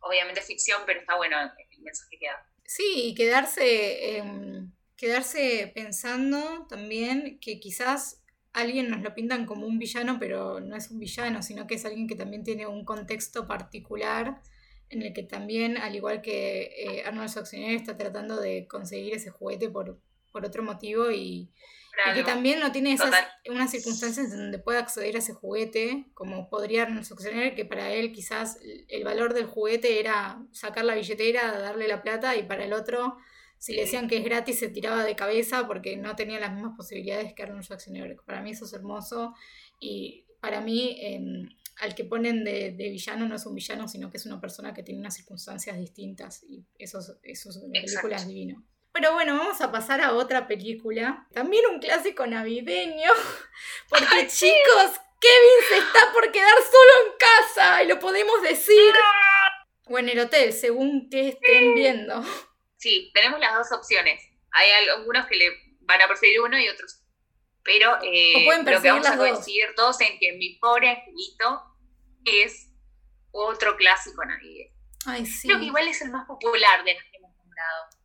Obviamente 0.00 0.40
es 0.40 0.46
ficción, 0.46 0.82
pero 0.86 1.00
está 1.00 1.16
bueno 1.16 1.36
el 1.40 1.82
mensaje 1.82 2.18
que 2.18 2.26
da. 2.26 2.46
Sí, 2.64 3.06
y 3.06 3.14
quedarse, 3.14 4.18
em, 4.18 4.72
quedarse 4.96 5.72
pensando 5.74 6.66
también 6.68 7.38
que 7.40 7.58
quizás 7.58 8.22
alguien 8.52 8.90
nos 8.90 9.02
lo 9.02 9.14
pintan 9.14 9.46
como 9.46 9.66
un 9.66 9.78
villano, 9.78 10.18
pero 10.20 10.60
no 10.60 10.76
es 10.76 10.90
un 10.90 10.98
villano, 10.98 11.42
sino 11.42 11.66
que 11.66 11.74
es 11.74 11.84
alguien 11.84 12.06
que 12.06 12.14
también 12.14 12.44
tiene 12.44 12.66
un 12.66 12.84
contexto 12.84 13.48
particular 13.48 14.42
en 14.90 15.02
el 15.02 15.12
que 15.12 15.22
también, 15.22 15.76
al 15.78 15.96
igual 15.96 16.20
que 16.20 16.72
eh, 16.76 17.02
Arnold 17.04 17.30
Schwarzenegger, 17.30 17.76
está 17.76 17.96
tratando 17.96 18.40
de 18.40 18.68
conseguir 18.68 19.14
ese 19.14 19.30
juguete 19.30 19.70
por, 19.70 19.98
por 20.30 20.44
otro 20.44 20.62
motivo 20.62 21.10
y, 21.10 21.50
y 22.10 22.14
que 22.14 22.24
también 22.24 22.60
no 22.60 22.72
tiene 22.72 22.92
esas, 22.92 23.12
unas 23.48 23.70
circunstancias 23.70 24.32
en 24.32 24.38
donde 24.38 24.58
pueda 24.58 24.80
acceder 24.80 25.16
a 25.16 25.18
ese 25.18 25.32
juguete, 25.32 26.06
como 26.14 26.48
podría 26.48 27.02
suceder 27.02 27.54
que 27.54 27.64
para 27.64 27.92
él 27.92 28.12
quizás 28.12 28.58
el 28.88 29.04
valor 29.04 29.34
del 29.34 29.46
juguete 29.46 29.98
era 29.98 30.42
sacar 30.52 30.84
la 30.84 30.94
billetera, 30.94 31.58
darle 31.58 31.88
la 31.88 32.02
plata, 32.02 32.36
y 32.36 32.42
para 32.42 32.64
el 32.64 32.72
otro, 32.72 33.16
si 33.58 33.74
le 33.74 33.82
decían 33.82 34.08
que 34.08 34.18
es 34.18 34.24
gratis, 34.24 34.58
se 34.58 34.68
tiraba 34.68 35.04
de 35.04 35.16
cabeza 35.16 35.66
porque 35.66 35.96
no 35.96 36.16
tenía 36.16 36.38
las 36.38 36.52
mismas 36.52 36.76
posibilidades 36.76 37.32
que 37.32 37.42
Arnold 37.42 37.64
Schwarzenegger. 37.64 38.16
Para 38.26 38.42
mí 38.42 38.50
eso 38.50 38.66
es 38.66 38.72
hermoso, 38.72 39.34
y 39.80 40.26
para 40.40 40.60
mí 40.60 40.98
em, 41.00 41.48
al 41.80 41.94
que 41.94 42.04
ponen 42.04 42.44
de, 42.44 42.70
villano 42.76 43.26
no 43.26 43.36
es 43.36 43.46
un 43.46 43.54
villano, 43.54 43.88
sino 43.88 44.10
que 44.10 44.18
es 44.18 44.26
una 44.26 44.40
persona 44.40 44.74
que 44.74 44.82
tiene 44.82 45.00
unas 45.00 45.14
circunstancias 45.14 45.78
distintas, 45.78 46.42
y 46.44 46.64
eso, 46.78 47.00
eso 47.22 47.50
es 47.50 47.56
una 47.56 47.80
película 47.80 48.16
es 48.16 48.28
divino. 48.28 48.64
Pero 48.96 49.12
bueno, 49.12 49.36
vamos 49.36 49.60
a 49.60 49.70
pasar 49.70 50.00
a 50.00 50.14
otra 50.14 50.46
película. 50.46 51.26
También 51.34 51.66
un 51.66 51.80
clásico 51.80 52.26
navideño. 52.26 53.10
Porque 53.90 54.26
chicos, 54.26 55.00
Kevin 55.20 55.68
se 55.68 55.76
está 55.76 56.12
por 56.14 56.32
quedar 56.32 56.54
solo 56.54 57.04
en 57.04 57.12
casa 57.18 57.82
y 57.82 57.88
lo 57.88 57.98
podemos 57.98 58.40
decir. 58.40 58.94
O 59.84 59.98
en 59.98 60.08
el 60.08 60.18
hotel, 60.18 60.50
según 60.50 61.10
que 61.10 61.28
estén 61.28 61.74
viendo. 61.74 62.24
Sí, 62.78 63.10
tenemos 63.12 63.38
las 63.38 63.54
dos 63.54 63.78
opciones. 63.78 64.18
Hay 64.52 64.70
algunos 64.88 65.26
que 65.26 65.36
le 65.36 65.50
van 65.80 66.00
a 66.00 66.08
preferir 66.08 66.40
uno 66.40 66.58
y 66.58 66.66
otros. 66.66 67.02
Pero 67.64 67.98
eh, 68.02 68.46
lo 68.64 68.80
que 68.80 68.90
vamos 68.90 69.06
a 69.06 69.18
coincidir 69.18 69.74
todos 69.76 70.00
en 70.00 70.18
que 70.18 70.32
mi 70.38 70.54
pobre 70.54 70.88
angelito 70.88 71.64
es 72.24 72.70
otro 73.30 73.76
clásico 73.76 74.24
navideño. 74.24 74.72
Ay, 75.04 75.26
sí. 75.26 75.48
Creo 75.48 75.60
que 75.60 75.66
igual 75.66 75.86
es 75.86 76.00
el 76.00 76.10
más 76.10 76.26
popular 76.26 76.82
de 76.82 76.94
los 76.94 77.02
que 77.02 77.18
hemos 77.18 77.36
nombrado 77.36 77.95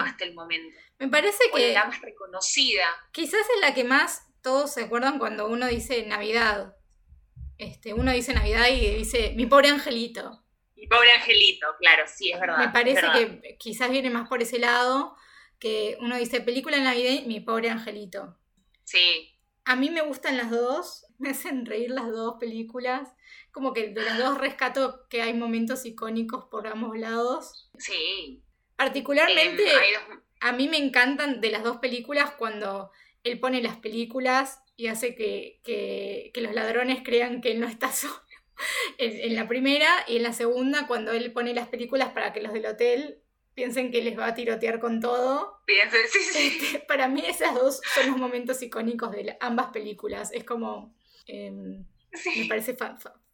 hasta 0.00 0.24
el 0.24 0.34
momento. 0.34 0.76
Me 0.98 1.08
parece 1.08 1.44
que... 1.54 1.72
la 1.72 1.86
más 1.86 2.00
reconocida. 2.00 2.86
Quizás 3.12 3.40
es 3.40 3.60
la 3.60 3.74
que 3.74 3.84
más 3.84 4.26
todos 4.42 4.72
se 4.72 4.84
acuerdan 4.84 5.18
cuando 5.18 5.46
uno 5.46 5.66
dice 5.66 6.04
Navidad. 6.06 6.76
Este, 7.58 7.92
uno 7.92 8.12
dice 8.12 8.34
Navidad 8.34 8.68
y 8.68 8.94
dice 8.94 9.32
mi 9.36 9.46
pobre 9.46 9.68
angelito. 9.68 10.44
Mi 10.76 10.86
pobre 10.86 11.10
angelito, 11.12 11.66
claro, 11.80 12.04
sí, 12.06 12.30
es 12.30 12.38
verdad. 12.38 12.58
Me 12.58 12.68
parece 12.68 13.02
que 13.12 13.56
quizás 13.58 13.90
viene 13.90 14.10
más 14.10 14.28
por 14.28 14.42
ese 14.42 14.60
lado, 14.60 15.16
que 15.58 15.96
uno 16.00 16.16
dice 16.16 16.40
película 16.40 16.78
Navidad, 16.78 17.24
mi 17.26 17.40
pobre 17.40 17.68
angelito. 17.68 18.36
Sí. 18.84 19.34
A 19.64 19.74
mí 19.74 19.90
me 19.90 20.02
gustan 20.02 20.36
las 20.36 20.50
dos, 20.50 21.06
me 21.18 21.30
hacen 21.30 21.66
reír 21.66 21.90
las 21.90 22.10
dos 22.10 22.36
películas. 22.38 23.08
Como 23.50 23.72
que 23.72 23.88
de 23.88 24.02
las 24.02 24.18
dos 24.18 24.38
rescato 24.38 25.08
que 25.08 25.20
hay 25.22 25.34
momentos 25.34 25.84
icónicos 25.84 26.44
por 26.44 26.68
ambos 26.68 26.96
lados. 26.96 27.70
Sí. 27.78 28.44
Particularmente, 28.78 29.64
a 30.38 30.52
mí 30.52 30.68
me 30.68 30.76
encantan 30.76 31.40
de 31.40 31.50
las 31.50 31.64
dos 31.64 31.78
películas 31.78 32.30
cuando 32.38 32.92
él 33.24 33.40
pone 33.40 33.60
las 33.60 33.76
películas 33.76 34.60
y 34.76 34.86
hace 34.86 35.16
que, 35.16 35.58
que, 35.64 36.40
los 36.40 36.54
ladrones 36.54 37.00
crean 37.04 37.40
que 37.40 37.50
él 37.50 37.58
no 37.58 37.66
está 37.66 37.90
solo. 37.92 38.14
En, 38.96 39.34
la 39.34 39.48
primera 39.48 39.88
y 40.06 40.18
en 40.18 40.22
la 40.22 40.32
segunda, 40.32 40.86
cuando 40.86 41.10
él 41.10 41.32
pone 41.32 41.54
las 41.54 41.66
películas 41.66 42.10
para 42.12 42.32
que 42.32 42.40
los 42.40 42.52
del 42.52 42.66
hotel 42.66 43.20
piensen 43.54 43.90
que 43.90 44.00
les 44.00 44.16
va 44.16 44.26
a 44.26 44.34
tirotear 44.34 44.78
con 44.78 45.00
todo. 45.00 45.60
Piensen, 45.66 46.02
sí, 46.12 46.20
sí. 46.20 46.58
Este, 46.62 46.78
para 46.78 47.08
mí 47.08 47.24
esas 47.26 47.56
dos 47.56 47.80
son 47.96 48.06
los 48.06 48.16
momentos 48.16 48.62
icónicos 48.62 49.10
de 49.10 49.36
ambas 49.40 49.70
películas. 49.72 50.30
Es 50.32 50.44
como... 50.44 50.94
Em, 51.26 51.84
me 52.36 52.44
parece 52.48 52.76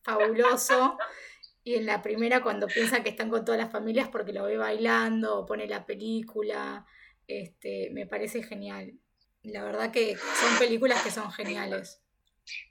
fabuloso. 0.02 0.96
Y 1.64 1.76
en 1.76 1.86
la 1.86 2.02
primera, 2.02 2.42
cuando 2.42 2.66
piensa 2.66 3.02
que 3.02 3.08
están 3.08 3.30
con 3.30 3.44
todas 3.44 3.58
las 3.58 3.72
familias 3.72 4.08
porque 4.08 4.34
lo 4.34 4.44
ve 4.44 4.58
bailando 4.58 5.38
o 5.38 5.46
pone 5.46 5.66
la 5.66 5.86
película, 5.86 6.86
este, 7.26 7.88
me 7.90 8.06
parece 8.06 8.42
genial. 8.42 8.92
La 9.42 9.64
verdad 9.64 9.90
que 9.90 10.16
son 10.16 10.58
películas 10.58 11.02
que 11.02 11.10
son 11.10 11.32
geniales. 11.32 12.02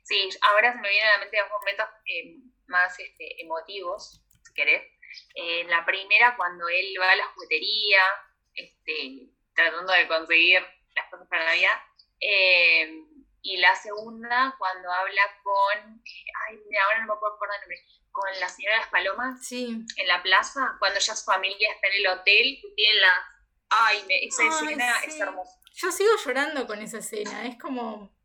Sí, 0.03 0.29
ahora 0.41 0.73
se 0.73 0.79
me 0.79 0.89
vienen 0.89 1.09
a 1.09 1.13
la 1.13 1.19
mente 1.23 1.37
dos 1.37 1.49
momentos 1.59 1.85
eh, 2.05 2.37
más 2.67 2.99
este, 2.99 3.41
emotivos, 3.41 4.23
si 4.43 4.53
querés. 4.53 4.83
Eh, 5.35 5.65
la 5.65 5.83
primera, 5.85 6.35
cuando 6.37 6.67
él 6.69 6.93
va 6.99 7.11
a 7.11 7.15
la 7.15 7.25
juguetería, 7.33 8.01
este, 8.53 9.29
tratando 9.55 9.91
de 9.91 10.07
conseguir 10.07 10.61
las 10.95 11.09
cosas 11.09 11.27
para 11.29 11.45
Navidad. 11.45 11.79
Eh, 12.19 13.05
y 13.43 13.57
la 13.57 13.75
segunda, 13.75 14.55
cuando 14.57 14.91
habla 14.91 15.21
con. 15.43 16.01
Ay, 16.47 16.59
ahora 16.85 17.05
no 17.05 17.13
me 17.13 17.19
puedo 17.19 17.35
acordar 17.35 17.57
el 17.57 17.61
nombre. 17.61 17.79
Con 18.11 18.29
la 18.39 18.47
señora 18.47 18.75
de 18.75 18.81
las 18.81 18.89
palomas. 18.89 19.45
Sí. 19.45 19.85
En 19.97 20.07
la 20.07 20.21
plaza, 20.21 20.75
cuando 20.79 20.99
ya 20.99 21.15
su 21.15 21.25
familia 21.25 21.71
está 21.73 21.87
en 21.87 21.93
el 21.95 22.07
hotel, 22.07 22.59
tiene 22.75 22.99
las. 23.01 23.17
Ay, 23.69 24.05
esa 24.21 24.47
escena 24.47 24.93
es 25.05 25.19
hermosa. 25.19 25.59
Yo 25.73 25.91
sigo 25.91 26.11
llorando 26.23 26.67
con 26.67 26.79
esa 26.79 26.99
escena, 26.99 27.45
es 27.45 27.57
como... 27.57 28.15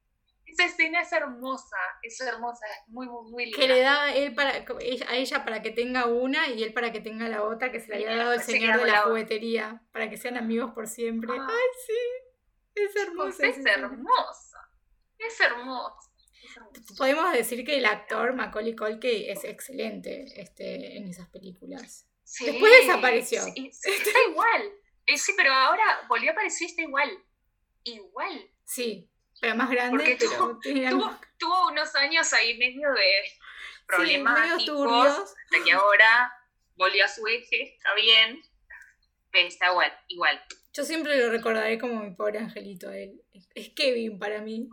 Esa 0.45 0.65
escena 0.65 1.03
es 1.03 1.13
hermosa, 1.13 1.77
es 2.03 2.21
hermosa, 2.21 2.67
es 2.67 2.89
muy, 2.89 3.07
muy, 3.07 3.31
muy 3.31 3.45
linda. 3.47 3.59
Que 3.59 3.69
le 3.69 3.81
da 3.81 4.15
él 4.15 4.35
para, 4.35 4.51
a 4.51 5.15
ella 5.15 5.45
para 5.45 5.63
que 5.63 5.71
tenga 5.71 6.07
una 6.07 6.49
y 6.49 6.63
él 6.63 6.73
para 6.73 6.93
que 6.93 7.01
tenga 7.01 7.29
la 7.29 7.43
otra, 7.43 7.71
que 7.71 7.81
se 7.81 7.89
le 7.89 7.95
había 7.97 8.17
dado 8.17 8.33
el 8.35 8.43
señor 8.43 8.79
de 8.81 8.87
la 8.87 9.03
juguetería, 9.03 9.83
para 9.93 10.11
que 10.11 10.17
sean 10.17 10.37
amigos 10.37 10.73
por 10.75 10.87
siempre. 10.89 11.31
Ah. 11.39 11.47
Ay, 11.49 11.67
sí, 11.87 12.83
es 12.83 12.97
hermosa. 12.97 13.47
Es 13.47 13.65
hermosa, 13.65 14.48
es 15.19 15.41
hermosa. 15.41 15.95
Podemos 16.97 17.33
decir 17.33 17.65
que 17.65 17.79
el 17.79 17.87
actor 17.87 18.35
Macaulay 18.35 18.75
Culkin 18.75 19.31
es 19.31 19.45
excelente 19.45 20.25
este, 20.41 20.97
en 20.97 21.09
esas 21.09 21.29
películas. 21.29 22.07
Después 22.41 22.73
desapareció. 22.81 23.43
está 23.47 24.23
igual. 24.31 24.73
Eh, 25.07 25.17
sí, 25.17 25.33
pero 25.37 25.53
ahora 25.53 26.07
volvió 26.09 26.31
a 26.31 26.33
aparecer 26.33 26.69
está 26.69 26.83
igual 26.83 27.11
igual. 27.93 28.51
Sí, 28.65 29.09
pero 29.41 29.57
más 29.57 29.71
grande. 29.71 30.17
tuvo, 30.17 30.61
tuvo, 31.39 31.69
unos 31.69 31.95
años 31.95 32.33
ahí 32.33 32.57
medio 32.59 32.93
de 32.93 33.25
problemáticos, 33.87 35.35
sí, 35.51 35.59
que 35.65 35.73
ahora 35.73 36.33
volvió 36.77 37.05
a 37.05 37.09
su 37.09 37.27
eje, 37.27 37.75
está 37.75 37.95
bien, 37.95 38.43
pero 39.31 39.49
está 39.49 39.71
igual, 39.71 39.93
igual. 40.09 40.43
Yo 40.73 40.85
siempre 40.85 41.17
lo 41.17 41.31
recordaré 41.31 41.79
como 41.79 42.03
mi 42.03 42.15
pobre 42.15 42.39
angelito, 42.39 42.91
él. 42.91 43.23
Es 43.55 43.71
Kevin 43.71 44.19
para 44.19 44.41
mí. 44.41 44.69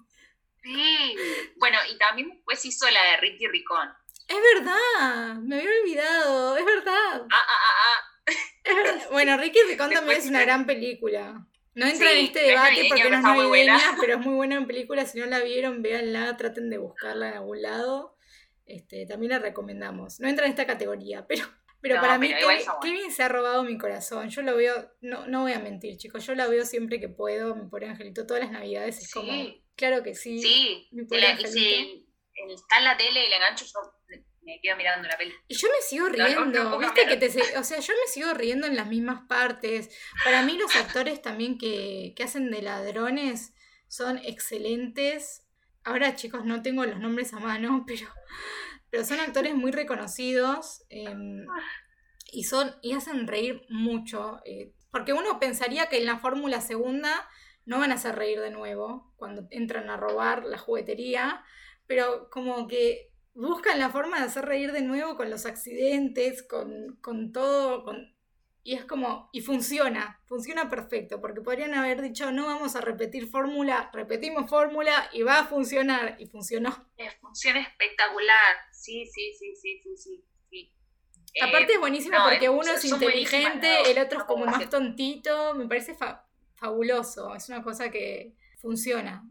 Sí, 0.66 1.16
bueno, 1.58 1.78
y 1.94 1.98
también 2.00 2.30
después 2.30 2.66
hizo 2.66 2.90
la 2.90 3.12
de 3.12 3.18
Ricky 3.18 3.48
Ricón. 3.48 3.88
Es 4.28 4.38
verdad, 4.56 5.36
me 5.36 5.58
había 5.58 5.70
olvidado, 5.82 6.58
es 6.58 6.66
verdad. 6.66 7.22
Ah, 7.30 7.46
ah, 7.48 7.62
ah, 7.62 7.76
ah. 7.86 8.34
Es 8.64 8.76
verdad. 8.76 9.08
Bueno, 9.12 9.38
Ricky 9.38 9.60
Ricón 9.68 9.92
también 9.92 10.18
es 10.18 10.26
una 10.26 10.42
gran 10.42 10.66
película. 10.66 11.46
No 11.76 11.86
entra 11.86 12.12
en 12.14 12.26
este 12.26 12.40
debate 12.40 12.86
porque 12.90 13.10
no 13.10 13.18
es 13.18 13.22
navideña, 13.24 13.80
pero 14.02 14.18
es 14.18 14.26
muy 14.26 14.36
buena 14.36 14.56
en 14.56 14.66
película. 14.66 15.06
Si 15.06 15.20
no 15.20 15.28
la 15.28 15.40
vieron, 15.40 15.84
véanla, 15.84 16.36
traten 16.36 16.72
de 16.72 16.80
buscarla 16.80 17.30
en 17.30 17.34
algún 17.36 17.62
lado. 17.62 18.18
Este, 18.66 19.06
también 19.06 19.34
la 19.34 19.40
recomendamos. 19.40 20.20
No 20.20 20.28
entra 20.28 20.46
en 20.46 20.52
esta 20.52 20.66
categoría, 20.66 21.28
pero, 21.28 21.46
pero 21.82 22.02
para 22.02 22.18
mí 22.18 22.34
Kevin, 22.82 23.12
se 23.12 23.22
ha 23.22 23.28
robado 23.28 23.64
mi 23.64 23.78
corazón. 23.78 24.30
Yo 24.30 24.42
lo 24.42 24.56
veo, 24.56 24.92
no, 25.02 25.28
no 25.28 25.42
voy 25.42 25.54
a 25.54 25.60
mentir, 25.60 25.98
chicos, 25.98 26.26
yo 26.26 26.34
la 26.34 26.48
veo 26.48 26.66
siempre 26.66 27.00
que 27.00 27.10
puedo, 27.10 27.56
mi 27.56 27.70
pobre 27.70 27.90
angelito, 27.90 28.26
todas 28.26 28.42
las 28.42 28.52
navidades 28.52 28.98
es 29.00 29.12
como, 29.12 29.32
claro 29.76 30.04
que 30.04 30.16
sí. 30.16 30.42
Sí, 30.42 30.88
mi 30.92 31.06
pobre 31.06 31.28
angelito. 31.28 32.04
está 32.54 32.78
en 32.78 32.84
la 32.84 32.98
tele 32.98 33.26
y 33.26 33.30
le 33.30 33.36
engancho, 33.36 33.66
yo 33.66 33.80
me 34.46 34.60
quedo 34.62 34.78
mirando 34.78 35.08
la 35.08 35.18
peli. 35.18 35.34
Y 35.48 35.56
yo 35.56 35.68
me 35.70 35.82
sigo 35.82 36.08
riendo, 36.08 36.78
viste 36.78 37.08
que 37.08 37.18
te, 37.18 37.58
o 37.58 37.64
sea, 37.64 37.80
yo 37.80 37.94
me 37.94 38.12
sigo 38.12 38.34
riendo 38.34 38.68
en 38.68 38.76
las 38.76 38.88
mismas 38.88 39.28
partes. 39.28 39.90
Para 40.24 40.44
mí 40.44 40.58
los 40.58 40.76
actores 40.76 41.22
también 41.22 41.58
que, 41.58 42.14
hacen 42.24 42.52
de 42.52 42.62
ladrones 42.62 43.54
son 43.88 44.20
excelentes. 44.20 45.44
Ahora 45.84 46.16
chicos, 46.16 46.46
no 46.46 46.62
tengo 46.62 46.86
los 46.86 47.00
nombres 47.00 47.34
a 47.34 47.40
mano, 47.40 47.84
pero, 47.88 48.08
pero 48.90 49.04
son 49.04 49.20
actores 49.20 49.56
muy 49.56 49.72
reconocidos 49.72 50.84
em, 50.90 51.46
y, 52.32 52.44
son, 52.44 52.76
y 52.82 52.94
hacen 52.94 53.28
reír 53.28 53.64
mucho. 53.70 54.42
Eh, 54.46 54.74
porque 54.92 55.14
uno 55.14 55.40
pensaría 55.40 55.88
que 55.88 55.98
en 55.98 56.06
la 56.06 56.20
fórmula 56.20 56.62
segunda 56.62 57.28
no 57.66 57.80
van 57.80 57.92
a 57.92 57.96
hacer 57.96 58.16
reír 58.16 58.40
de 58.40 58.52
nuevo 58.52 59.14
cuando 59.18 59.48
entran 59.50 59.90
a 59.90 59.98
robar 59.98 60.46
la 60.46 60.58
juguetería, 60.58 61.44
pero 61.88 62.30
como 62.30 62.68
que 62.68 63.12
buscan 63.34 63.80
la 63.80 63.90
forma 63.90 64.20
de 64.20 64.26
hacer 64.26 64.46
reír 64.46 64.72
de 64.72 64.82
nuevo 64.82 65.16
con 65.16 65.30
los 65.30 65.46
accidentes, 65.46 66.44
con, 66.44 66.98
con 67.02 67.32
todo, 67.32 67.84
con... 67.84 68.16
y 68.64 68.76
es 68.76 68.86
como, 68.86 69.30
y 69.34 69.42
funciona, 69.42 70.22
funciona 70.26 70.70
perfecto, 70.70 71.20
porque 71.20 71.42
podrían 71.42 71.74
haber 71.74 72.02
dicho, 72.02 72.32
no 72.32 72.46
vamos 72.46 72.76
a 72.76 72.82
repetir 72.82 73.28
fórmula, 73.28 73.90
repetimos 73.94 74.50
fórmula 74.50 75.10
y 75.12 75.24
va 75.24 75.40
a 75.40 75.46
funcionar, 75.46 76.16
y 76.20 76.28
funcionó. 76.28 76.88
funciona 77.20 77.62
espectacular, 77.62 78.56
sí, 78.72 79.06
sí, 79.06 79.34
sí, 79.38 79.56
sí, 79.56 79.82
sí, 79.84 79.98
sí. 79.98 80.26
Aparte 81.42 81.74
es 81.74 81.80
buenísimo 81.80 82.18
porque 82.24 82.48
uno 82.48 82.72
es 82.72 82.86
inteligente, 82.86 83.92
el 83.92 84.00
otro 84.00 84.20
es 84.20 84.26
como 84.26 84.46
más 84.46 84.70
tontito, 84.70 85.54
me 85.56 85.68
parece 85.68 85.94
fabuloso, 86.56 87.36
es 87.36 87.50
una 87.50 87.62
cosa 87.62 87.90
que 87.90 88.34
funciona. 88.62 89.24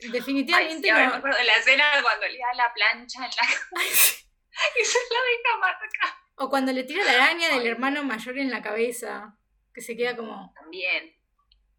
Definitivamente 0.00 0.90
no. 0.90 0.96
me 0.96 1.04
acuerdo 1.04 1.38
de 1.38 1.44
la 1.44 1.54
escena 1.54 1.84
cuando 2.02 2.26
le 2.28 2.38
da 2.38 2.54
la 2.54 2.72
plancha 2.72 3.24
en 3.24 3.30
la 3.30 3.80
y 4.80 4.84
se 4.84 4.98
la 4.98 5.20
deja 5.30 5.58
marcar. 5.60 5.88
O 6.36 6.48
cuando 6.48 6.72
le 6.72 6.84
tira 6.84 7.04
la 7.04 7.12
araña 7.12 7.48
del 7.50 7.66
hermano 7.66 8.04
mayor 8.04 8.38
en 8.38 8.50
la 8.50 8.62
cabeza, 8.62 9.36
que 9.74 9.80
se 9.80 9.96
queda 9.96 10.16
como... 10.16 10.52
También. 10.54 11.14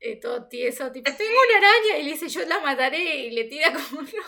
Eh, 0.02 0.18
todo 0.20 0.48
tieso, 0.48 0.92
tipo, 0.92 1.12
tengo 1.12 1.40
una 1.50 1.58
araña 1.58 1.98
y 1.98 2.04
le 2.04 2.12
dice 2.12 2.30
yo 2.30 2.46
la 2.46 2.60
mataré 2.62 3.18
y 3.18 3.32
le 3.32 3.46
tira 3.46 3.74
como 3.74 4.02
no. 4.02 4.24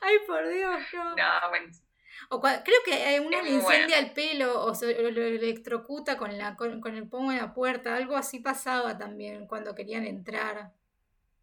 Ay, 0.00 0.16
por 0.26 0.48
Dios, 0.48 0.80
no. 0.92 1.16
No, 1.16 1.48
bueno. 1.48 1.72
O 2.34 2.40
creo 2.40 2.82
que 2.82 3.20
uno 3.20 3.42
le 3.42 3.50
incendia 3.50 3.98
el 3.98 4.14
pelo 4.14 4.64
o 4.64 4.74
se 4.74 4.94
lo 4.94 5.22
electrocuta 5.22 6.16
con, 6.16 6.38
la, 6.38 6.56
con, 6.56 6.80
con 6.80 6.96
el 6.96 7.06
pomo 7.06 7.30
en 7.30 7.36
la 7.36 7.52
puerta. 7.52 7.94
Algo 7.94 8.16
así 8.16 8.38
pasaba 8.38 8.96
también 8.96 9.46
cuando 9.46 9.74
querían 9.74 10.06
entrar 10.06 10.72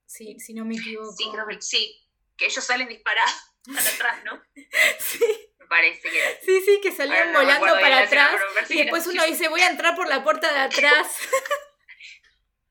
si, 0.07 0.39
si 0.39 0.55
no 0.55 0.65
me 0.65 0.75
equivoco. 0.75 1.11
Sí, 1.15 1.29
creo 1.31 1.45
que 1.47 1.61
sí, 1.61 1.95
que 2.35 2.47
ellos 2.47 2.63
salen 2.63 2.87
disparados 2.87 3.31
para 3.67 3.89
atrás, 3.89 4.23
¿no? 4.25 4.41
sí. 4.99 5.23
Me 5.59 5.67
parece 5.67 6.09
que 6.09 6.19
era. 6.19 6.39
Sí, 6.41 6.61
sí, 6.65 6.79
que 6.81 6.91
salían 6.91 7.33
volando 7.33 7.79
para 7.79 7.99
atrás 7.99 8.41
y 8.69 8.77
después 8.79 9.05
uno 9.05 9.23
dice, 9.25 9.47
voy 9.47 9.61
a 9.61 9.69
entrar 9.69 9.95
por 9.95 10.07
la 10.07 10.23
puerta 10.23 10.51
de 10.51 10.59
atrás. 10.59 11.07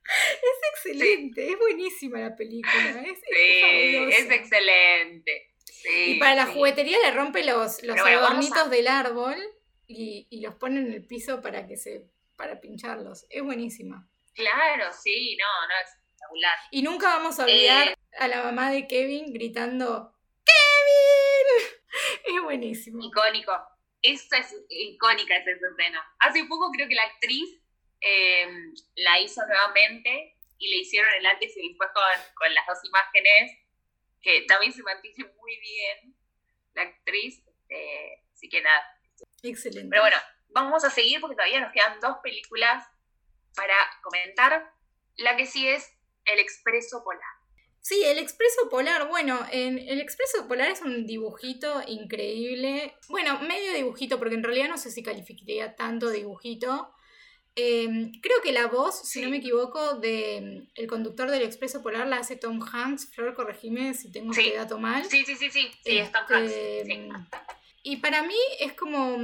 es 0.05 0.59
excelente, 0.75 1.53
es 1.53 1.57
buenísima 1.57 2.19
la 2.19 2.35
película. 2.35 3.01
Es, 3.07 3.21
sí, 3.21 3.97
es, 4.11 4.29
excelente. 4.29 5.55
Y 5.85 6.19
para 6.19 6.35
la 6.35 6.47
juguetería 6.47 6.99
le 6.99 7.11
rompe 7.13 7.45
los, 7.45 7.83
los 7.83 7.99
adornitos 7.99 8.71
del 8.71 8.89
árbol 8.89 9.37
y, 9.87 10.27
y, 10.31 10.41
los 10.41 10.55
pone 10.57 10.81
en 10.81 10.93
el 10.93 11.05
piso 11.05 11.41
para 11.41 11.67
que 11.67 11.77
se 11.77 12.07
para 12.37 12.61
pincharlos. 12.61 13.27
Es 13.31 13.43
buenísima. 13.43 14.09
Claro, 14.35 14.93
sí, 14.93 15.37
no, 15.37 15.67
no, 15.67 15.75
es 15.83 15.99
y 16.71 16.83
nunca 16.83 17.09
vamos 17.09 17.39
a 17.39 17.45
olvidar 17.45 17.89
eh, 17.89 17.97
a 18.19 18.29
la 18.29 18.43
mamá 18.43 18.71
de 18.71 18.87
Kevin 18.87 19.33
gritando 19.33 20.15
¡Kevin! 20.45 21.79
Es 22.37 22.43
buenísimo. 22.43 23.03
Icónico. 23.03 23.53
Esa 24.03 24.39
es 24.39 24.55
icónica 24.69 25.37
esa 25.37 25.51
escena. 25.51 26.05
Hace 26.21 26.45
poco 26.45 26.71
creo 26.71 26.89
que 26.89 26.95
la 26.95 27.05
actriz 27.05 27.61
em, 28.01 28.75
la 28.97 29.19
hizo 29.21 29.45
nuevamente 29.47 30.37
y 30.59 30.69
le 30.71 30.77
hicieron 30.79 31.11
el 31.19 31.27
antes 31.27 31.57
y 31.57 31.69
después 31.69 31.91
con, 31.93 32.35
con 32.35 32.55
las 32.55 32.67
dos 32.67 32.79
imágenes, 32.85 33.59
que 34.23 34.43
también 34.43 34.73
se 34.73 34.83
mantiene 34.83 35.25
muy 35.41 35.59
bien. 35.61 36.17
la 36.75 36.83
actriz. 36.83 37.43
Este, 37.47 38.25
así 38.35 38.49
que 38.49 38.63
nada. 38.63 38.83
Excelente. 39.43 39.89
Pero 39.91 40.03
bueno, 40.03 40.17
vamos 40.49 40.85
a 40.85 40.91
seguir 40.91 41.21
porque 41.21 41.37
todavía 41.37 41.61
nos 41.61 41.73
quedan 41.73 42.01
dos 42.01 42.19
películas 42.23 42.87
para 43.55 43.75
comentar. 44.03 44.73
La 45.17 45.37
que 45.37 45.47
sí 45.47 45.67
es 45.67 45.91
El 46.25 46.39
Expreso 46.39 47.03
Polar. 47.03 47.23
Sí, 47.81 48.03
el 48.05 48.19
Expreso 48.19 48.69
Polar, 48.69 49.09
bueno, 49.09 49.41
en 49.51 49.79
el 49.79 50.01
Expreso 50.01 50.47
Polar 50.47 50.71
es 50.71 50.83
un 50.83 51.07
dibujito 51.07 51.83
increíble. 51.87 52.95
Bueno, 53.09 53.41
medio 53.41 53.73
dibujito, 53.73 54.19
porque 54.19 54.35
en 54.35 54.45
realidad 54.45 54.69
no 54.69 54.79
sé 54.79 54.91
si 54.91 55.03
calificaría 55.03 55.75
tanto 55.75 56.11
dibujito. 56.11 56.93
Em, 57.61 58.13
creo 58.21 58.41
que 58.41 58.53
la 58.53 58.69
voz, 58.69 59.01
si 59.09 59.21
no 59.21 59.31
me 59.31 59.39
equivoco, 59.39 59.95
de 59.95 60.69
el 60.77 60.87
conductor 60.87 61.29
del 61.29 61.43
Expreso 61.43 61.83
Polar 61.83 62.07
la 62.07 62.19
hace 62.19 62.37
Tom 62.37 62.63
Hanks. 62.63 63.11
Flor, 63.13 63.35
corregime 63.35 63.95
si 63.95 64.13
tengo 64.13 64.31
este 64.31 64.55
dato 64.55 64.79
mal. 64.79 65.05
Sí, 65.07 65.25
sí, 65.25 65.35
sí, 65.35 65.51
sí, 65.51 65.69
sí, 65.83 65.99
es 65.99 66.13
Tom 66.13 66.23
Hanks. 66.29 66.53
Este, 66.53 67.09
y 67.83 67.97
para 67.97 68.23
mí 68.23 68.37
es 68.61 68.75
como. 68.75 69.17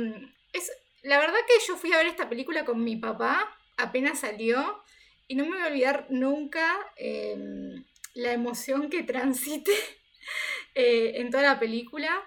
Es, 0.53 0.73
la 1.03 1.21
verdad 1.21 1.39
que 1.47 1.65
yo 1.65 1.77
fui 1.77 1.93
a 1.93 1.99
ver 1.99 2.09
esta 2.09 2.29
película 2.29 2.65
con 2.65 2.83
mi 2.83 2.97
papá, 2.97 3.57
apenas 3.77 4.19
salió, 4.19 4.83
y 5.29 5.37
no 5.37 5.45
me 5.45 5.51
voy 5.53 5.61
a 5.61 5.67
olvidar 5.69 6.07
nunca. 6.11 6.75
Em, 6.97 7.85
la 8.15 8.33
emoción 8.33 8.91
que 8.91 9.05
transite 9.05 9.73
eh, 10.75 11.13
en 11.17 11.31
toda 11.31 11.45
la 11.45 11.61
película 11.61 12.21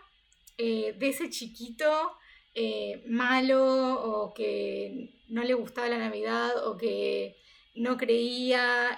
eh, 0.57 0.95
de 0.97 1.09
ese 1.09 1.29
chiquito 1.29 2.17
eh, 2.59 3.03
malo 3.05 4.01
o 4.01 4.33
que 4.33 5.11
no 5.29 5.43
le 5.43 5.53
gustaba 5.53 5.89
la 5.89 5.99
Navidad 5.99 6.67
o 6.67 6.77
que 6.77 7.37
no 7.75 7.97
creía, 7.97 8.97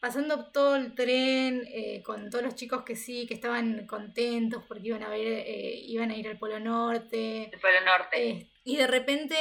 pasando 0.00 0.50
todo 0.52 0.76
el 0.76 0.94
tren 0.94 1.66
con 2.04 2.28
todos 2.28 2.44
los 2.44 2.54
chicos 2.54 2.82
que 2.82 2.94
sí, 2.94 3.26
que 3.26 3.32
estaban 3.32 3.86
contentos 3.86 4.62
porque 4.68 4.88
iban 4.88 5.02
a 5.02 5.08
ver, 5.08 5.46
iban 5.86 6.10
a 6.10 6.16
ir 6.16 6.28
al 6.28 6.38
Polo 6.38 6.60
Norte. 6.60 7.44
El 7.50 7.60
Polo 7.60 7.80
Norte. 7.86 8.50
y 8.64 8.76
de 8.76 8.86
repente 8.86 9.34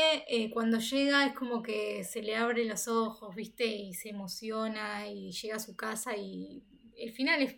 cuando 0.53 0.79
llega 0.79 1.25
es 1.25 1.33
como 1.33 1.61
que 1.61 2.05
se 2.05 2.21
le 2.21 2.37
abren 2.37 2.69
los 2.69 2.87
ojos, 2.87 3.35
¿viste? 3.35 3.65
Y 3.65 3.93
se 3.93 4.09
emociona 4.09 5.09
y 5.09 5.33
llega 5.33 5.57
a 5.57 5.59
su 5.59 5.75
casa 5.75 6.15
y 6.15 6.63
el 6.97 7.13
final 7.13 7.41
es, 7.41 7.55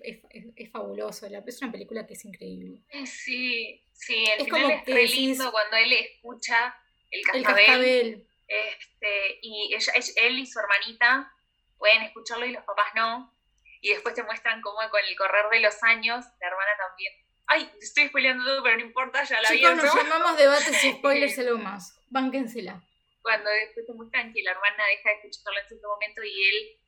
es, 0.55 0.71
fabuloso, 0.71 1.27
es 1.27 1.61
una 1.61 1.71
película 1.71 2.05
que 2.05 2.13
es 2.13 2.25
increíble. 2.25 2.81
Sí, 3.05 3.81
sí, 3.93 4.25
el 4.37 4.45
final 4.45 4.83
como 4.83 4.83
es 4.85 5.15
lindo 5.15 5.51
cuando 5.51 5.77
él 5.77 5.93
escucha 5.93 6.75
el 7.11 7.21
cascabel. 7.23 8.25
Este, 8.47 9.39
y 9.41 9.75
ella, 9.75 9.93
él 10.23 10.39
y 10.39 10.45
su 10.45 10.59
hermanita 10.59 11.31
pueden 11.77 12.01
escucharlo 12.01 12.45
y 12.45 12.51
los 12.51 12.63
papás 12.63 12.87
no. 12.95 13.33
Y 13.81 13.89
después 13.89 14.13
te 14.13 14.23
muestran 14.23 14.61
cómo 14.61 14.77
con 14.89 15.01
el 15.07 15.15
correr 15.15 15.49
de 15.51 15.59
los 15.61 15.81
años, 15.83 16.25
la 16.41 16.47
hermana 16.47 16.71
también. 16.77 17.13
Ay, 17.47 17.71
estoy 17.81 18.07
spoileando 18.07 18.43
todo, 18.43 18.61
pero 18.61 18.77
no 18.77 18.83
importa, 18.83 19.23
ya 19.23 19.41
la 19.41 19.49
vi. 19.49 19.57
Chicos, 19.57 19.75
nos 19.75 19.95
llamamos 19.95 20.37
debates 20.37 20.83
y 20.83 20.91
spoilers 20.93 21.37
lo 21.37 21.57
más. 21.57 21.99
Bánquensela. 22.09 22.83
Cuando 23.21 23.49
después 23.49 23.85
te 23.85 23.93
muestran 23.93 24.33
que 24.33 24.43
la 24.43 24.51
hermana 24.51 24.83
deja 24.87 25.09
de 25.09 25.15
escucharlo 25.15 25.59
en 25.59 25.67
cierto 25.67 25.87
momento 25.87 26.23
y 26.23 26.29
él 26.29 26.78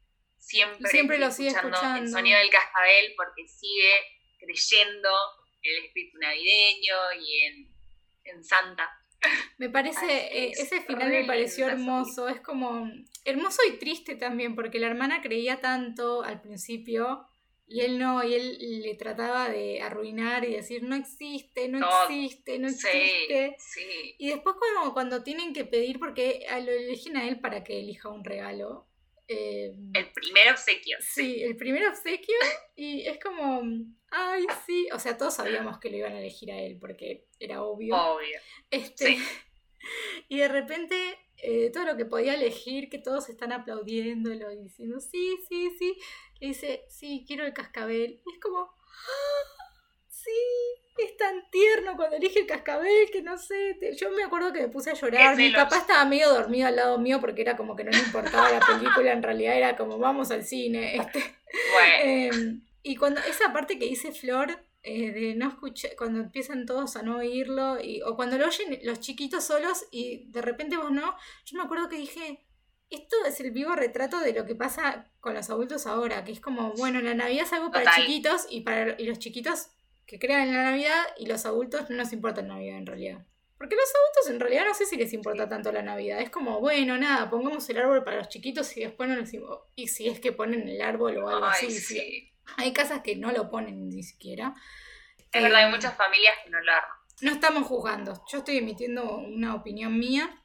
siempre, 0.42 0.90
siempre 0.90 1.18
lo 1.18 1.32
sigue 1.32 1.50
escuchando, 1.50 2.02
el 2.02 2.10
sonido 2.10 2.40
del 2.40 2.50
cascabel 2.50 3.14
porque 3.16 3.48
sigue 3.48 3.94
creyendo 4.40 5.10
en 5.62 5.78
el 5.78 5.86
espíritu 5.86 6.18
navideño 6.18 6.96
y 7.20 7.42
en, 7.44 7.76
en 8.26 8.44
Santa. 8.44 8.90
Me 9.58 9.70
parece, 9.70 10.06
eh, 10.08 10.52
ese 10.52 10.82
final 10.82 11.10
me 11.10 11.26
pareció 11.26 11.68
hermoso, 11.68 12.28
es 12.28 12.42
como 12.42 12.90
hermoso 13.24 13.62
y 13.68 13.78
triste 13.78 14.16
también, 14.16 14.56
porque 14.56 14.80
la 14.80 14.88
hermana 14.88 15.22
creía 15.22 15.62
tanto 15.62 16.24
al 16.24 16.42
principio 16.42 17.28
y 17.68 17.82
él 17.82 18.00
no, 18.00 18.24
y 18.24 18.34
él 18.34 18.82
le 18.82 18.96
trataba 18.96 19.48
de 19.48 19.82
arruinar 19.82 20.44
y 20.44 20.56
decir, 20.56 20.84
no 20.84 20.96
existe, 20.96 21.70
no, 21.70 21.88
existe, 22.04 22.60
no 22.60 22.68
existe. 22.68 23.56
Y 24.18 24.30
después 24.30 24.56
cuando, 24.58 24.94
cuando 24.94 25.24
tienen 25.24 25.54
que 25.54 25.66
pedir, 25.66 26.00
porque 26.00 26.46
lo 26.50 26.72
eligen 26.72 27.16
a 27.16 27.28
él 27.28 27.40
para 27.40 27.64
que 27.64 27.80
elija 27.80 28.10
un 28.10 28.26
regalo, 28.26 28.88
Em, 29.32 29.92
el 29.94 30.12
primer 30.12 30.52
obsequio. 30.52 30.98
Sí, 31.00 31.42
el 31.42 31.56
primer 31.56 31.88
obsequio. 31.88 32.36
Y 32.76 33.08
es 33.08 33.20
como, 33.20 33.62
ay, 34.10 34.46
sí. 34.66 34.90
O 34.94 35.00
sea, 35.00 35.18
todos 35.18 35.36
sabíamos 35.36 35.80
que 35.80 35.90
lo 35.90 35.98
iban 35.98 36.14
a 36.14 36.20
elegir 36.20 36.52
a 36.52 36.60
él 36.60 36.78
porque 36.80 37.28
era 37.40 37.64
obvio. 37.64 37.96
Obvio. 37.96 38.40
Este, 38.70 39.18
Y 40.28 40.38
de 40.38 40.48
repente, 40.48 41.18
eh, 41.38 41.72
todo 41.72 41.86
lo 41.86 41.98
que 41.98 42.06
podía 42.06 42.36
elegir, 42.36 42.90
que 42.90 43.00
todos 43.00 43.30
están 43.30 43.52
aplaudiéndolo 43.52 44.52
y 44.52 44.58
diciendo, 44.58 45.00
sí, 45.00 45.38
sí, 45.50 45.72
sí. 45.78 45.98
Le 46.40 46.48
dice, 46.48 46.86
sí, 46.90 47.24
quiero 47.28 47.46
el 47.46 47.54
cascabel. 47.54 48.22
Y 48.26 48.34
es 48.34 48.40
como, 48.40 48.60
¡Ah! 48.60 49.82
sí, 50.08 50.32
es 51.04 51.18
tan 51.18 51.50
tierno 51.50 51.96
cuando 51.96 52.16
elige 52.16 52.40
el 52.40 52.48
cascabel 52.48 53.10
que 53.12 53.22
no 53.22 53.38
sé, 53.38 53.78
yo 53.98 54.12
me 54.12 54.24
acuerdo 54.24 54.54
que 54.54 54.62
me 54.62 54.68
puse 54.68 54.92
a 54.92 54.94
llorar, 54.94 55.36
mi 55.36 55.52
papá 55.52 55.78
estaba 55.78 56.06
medio 56.06 56.30
dormido 56.30 56.68
al 56.68 56.76
lado 56.76 56.98
mío 56.98 57.20
porque 57.20 57.42
era 57.42 57.56
como 57.56 57.76
que 57.76 57.84
no 57.84 57.92
le 57.92 58.00
importaba 58.00 58.50
la 58.52 58.60
película, 58.60 59.12
en 59.12 59.24
realidad 59.24 59.58
era 59.58 59.76
como 59.76 59.98
vamos 59.98 60.32
al 60.32 60.44
cine. 60.44 60.96
Este. 61.02 61.36
Em, 62.04 62.62
y 62.82 62.96
cuando 62.96 63.20
esa 63.22 63.52
parte 63.52 63.78
que 63.78 63.86
dice 63.86 64.14
Flor, 64.14 64.58
eh, 64.84 65.12
de 65.12 65.36
no 65.36 65.50
escuchar, 65.50 65.92
cuando 65.98 66.22
empiezan 66.22 66.66
todos 66.66 66.96
a 66.96 67.02
no 67.02 67.18
oírlo, 67.18 67.82
y, 67.82 68.02
o 68.02 68.16
cuando 68.16 68.38
lo 68.38 68.48
oyen 68.48 68.80
los 68.84 69.00
chiquitos 69.00 69.44
solos 69.44 69.86
y 69.92 70.32
de 70.32 70.42
repente 70.42 70.78
vos 70.78 70.92
no, 70.92 71.16
yo 71.46 71.58
me 71.58 71.64
acuerdo 71.64 71.90
que 71.90 71.98
dije, 71.98 72.46
esto 72.90 73.16
es 73.26 73.40
el 73.40 73.52
vivo 73.52 73.76
retrato 73.76 74.20
de 74.20 74.34
lo 74.34 74.46
que 74.46 74.56
pasa 74.56 75.12
con 75.20 75.34
los 75.34 75.50
adultos 75.50 75.88
ahora, 75.88 76.24
que 76.24 76.32
es 76.32 76.42
como, 76.42 76.74
bueno, 76.74 77.02
la 77.02 77.14
Navidad 77.14 77.46
es 77.46 77.54
algo 77.54 77.72
para 77.72 77.96
chiquitos 77.96 78.48
y 78.50 78.62
para 78.62 79.00
y 79.00 79.06
los 79.06 79.20
chiquitos 79.20 79.68
que 80.06 80.20
crean 80.20 80.48
en 80.48 80.56
la 80.56 80.64
Navidad 80.64 81.04
y 81.18 81.26
los 81.26 81.46
adultos 81.46 81.90
no 81.90 81.98
nos 81.98 82.14
importa 82.14 82.42
la 82.42 82.50
Navidad 82.50 82.78
en 82.78 82.86
realidad. 82.86 83.26
Porque 83.58 83.76
los 83.76 83.86
adultos 83.86 84.34
en 84.34 84.40
realidad 84.40 84.66
no 84.66 84.74
sé 84.74 84.88
si 84.88 84.98
les 84.98 85.14
importa 85.14 85.48
tanto 85.48 85.72
la 85.72 85.84
Navidad. 85.84 86.20
Es 86.20 86.32
como, 86.32 86.60
bueno, 86.60 86.98
nada, 86.98 87.30
pongamos 87.30 87.70
el 87.70 87.78
árbol 87.78 88.04
para 88.04 88.18
los 88.18 88.28
chiquitos 88.28 88.76
y 88.76 88.82
después 88.82 89.08
no 89.08 89.16
les 89.16 89.32
Y 89.76 89.88
si 89.88 90.10
es 90.10 90.20
que 90.20 90.32
ponen 90.32 90.68
el 90.68 90.82
árbol 90.82 91.18
o 91.18 91.30
algo 91.30 91.46
así. 91.46 92.34
Hay 92.58 92.74
casas 92.74 93.02
que 93.02 93.16
no 93.16 93.32
lo 93.32 93.52
ponen 93.52 93.90
ni 93.90 94.02
siquiera. 94.02 94.56
Es 95.32 95.44
verdad, 95.44 95.60
hay 95.60 95.68
eh, 95.68 95.76
muchas 95.76 95.96
familias 95.96 96.34
que 96.44 96.50
no 96.50 96.60
lo 96.60 96.72
arman. 96.72 96.98
No 97.22 97.32
estamos 97.34 97.68
juzgando. 97.68 98.24
Yo 98.32 98.40
estoy 98.40 98.58
emitiendo 98.58 99.18
una 99.18 99.54
opinión 99.54 99.98
mía. 100.00 100.42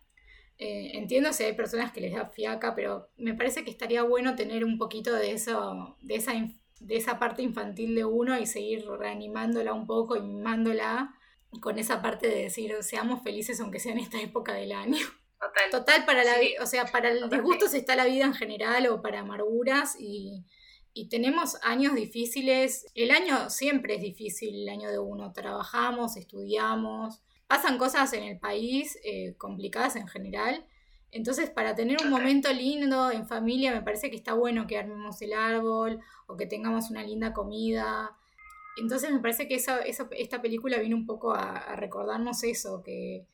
Eh, 0.58 0.90
entiendo 0.94 1.32
si 1.32 1.44
hay 1.44 1.54
personas 1.54 1.92
que 1.92 2.02
les 2.02 2.12
da 2.12 2.28
fiaca, 2.28 2.74
pero 2.74 3.08
me 3.16 3.32
parece 3.32 3.64
que 3.64 3.70
estaría 3.70 4.02
bueno 4.02 4.36
tener 4.36 4.62
un 4.62 4.76
poquito 4.76 5.14
de 5.14 5.32
eso, 5.32 5.96
de 6.02 6.16
esa 6.16 6.34
de 6.80 6.96
esa 6.96 7.18
parte 7.18 7.42
infantil 7.42 7.94
de 7.94 8.04
uno 8.04 8.38
y 8.38 8.46
seguir 8.46 8.86
reanimándola 8.86 9.72
un 9.72 9.86
poco 9.86 10.16
y 10.16 10.22
mimándola 10.22 11.14
con 11.60 11.78
esa 11.78 12.02
parte 12.02 12.28
de 12.28 12.42
decir 12.42 12.74
seamos 12.82 13.22
felices 13.22 13.60
aunque 13.60 13.80
sea 13.80 13.92
en 13.92 13.98
esta 13.98 14.20
época 14.20 14.54
del 14.54 14.72
año. 14.72 15.06
Total. 15.40 15.70
Total, 15.70 16.06
para 16.06 16.24
la 16.24 16.34
o 16.62 16.66
sea, 16.66 16.86
para 16.86 17.10
el 17.10 17.28
disgusto 17.28 17.66
está 17.66 17.94
la 17.94 18.06
vida 18.06 18.24
en 18.24 18.34
general 18.34 18.86
o 18.86 19.02
para 19.02 19.20
amarguras 19.20 19.96
y, 19.98 20.44
y 20.94 21.08
tenemos 21.08 21.58
años 21.62 21.94
difíciles. 21.94 22.86
El 22.94 23.10
año 23.10 23.50
siempre 23.50 23.96
es 23.96 24.00
difícil, 24.00 24.62
el 24.62 24.68
año 24.70 24.90
de 24.90 24.98
uno. 24.98 25.32
Trabajamos, 25.32 26.16
estudiamos, 26.16 27.20
pasan 27.46 27.76
cosas 27.76 28.12
en 28.14 28.24
el 28.24 28.38
país 28.38 28.98
eh, 29.04 29.34
complicadas 29.36 29.96
en 29.96 30.08
general 30.08 30.66
entonces, 31.16 31.48
para 31.48 31.74
tener 31.74 31.96
un 32.02 32.10
momento 32.10 32.52
lindo 32.52 33.10
en 33.10 33.26
familia, 33.26 33.72
me 33.72 33.80
parece 33.80 34.10
que 34.10 34.16
está 34.16 34.34
bueno 34.34 34.66
que 34.66 34.76
armemos 34.76 35.20
el 35.22 35.32
árbol 35.32 35.98
o 36.26 36.36
que 36.36 36.44
tengamos 36.44 36.90
una 36.90 37.02
linda 37.02 37.32
comida. 37.32 38.14
Entonces, 38.76 39.10
me 39.10 39.20
parece 39.20 39.48
que 39.48 39.54
esa, 39.54 39.80
esta 39.80 40.42
película 40.42 40.76
viene 40.78 40.94
un 40.94 41.06
poco 41.06 41.32
a, 41.32 41.74
recordarnos 41.76 42.44
eso, 42.44 42.82
que, 42.84 43.24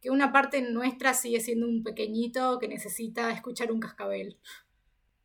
que, 0.00 0.10
una 0.10 0.30
parte 0.30 0.62
nuestra 0.62 1.14
sigue 1.14 1.40
siendo 1.40 1.66
un 1.66 1.82
pequeñito 1.82 2.60
que 2.60 2.68
necesita 2.68 3.32
escuchar 3.32 3.72
un 3.72 3.80
cascabel. 3.80 4.38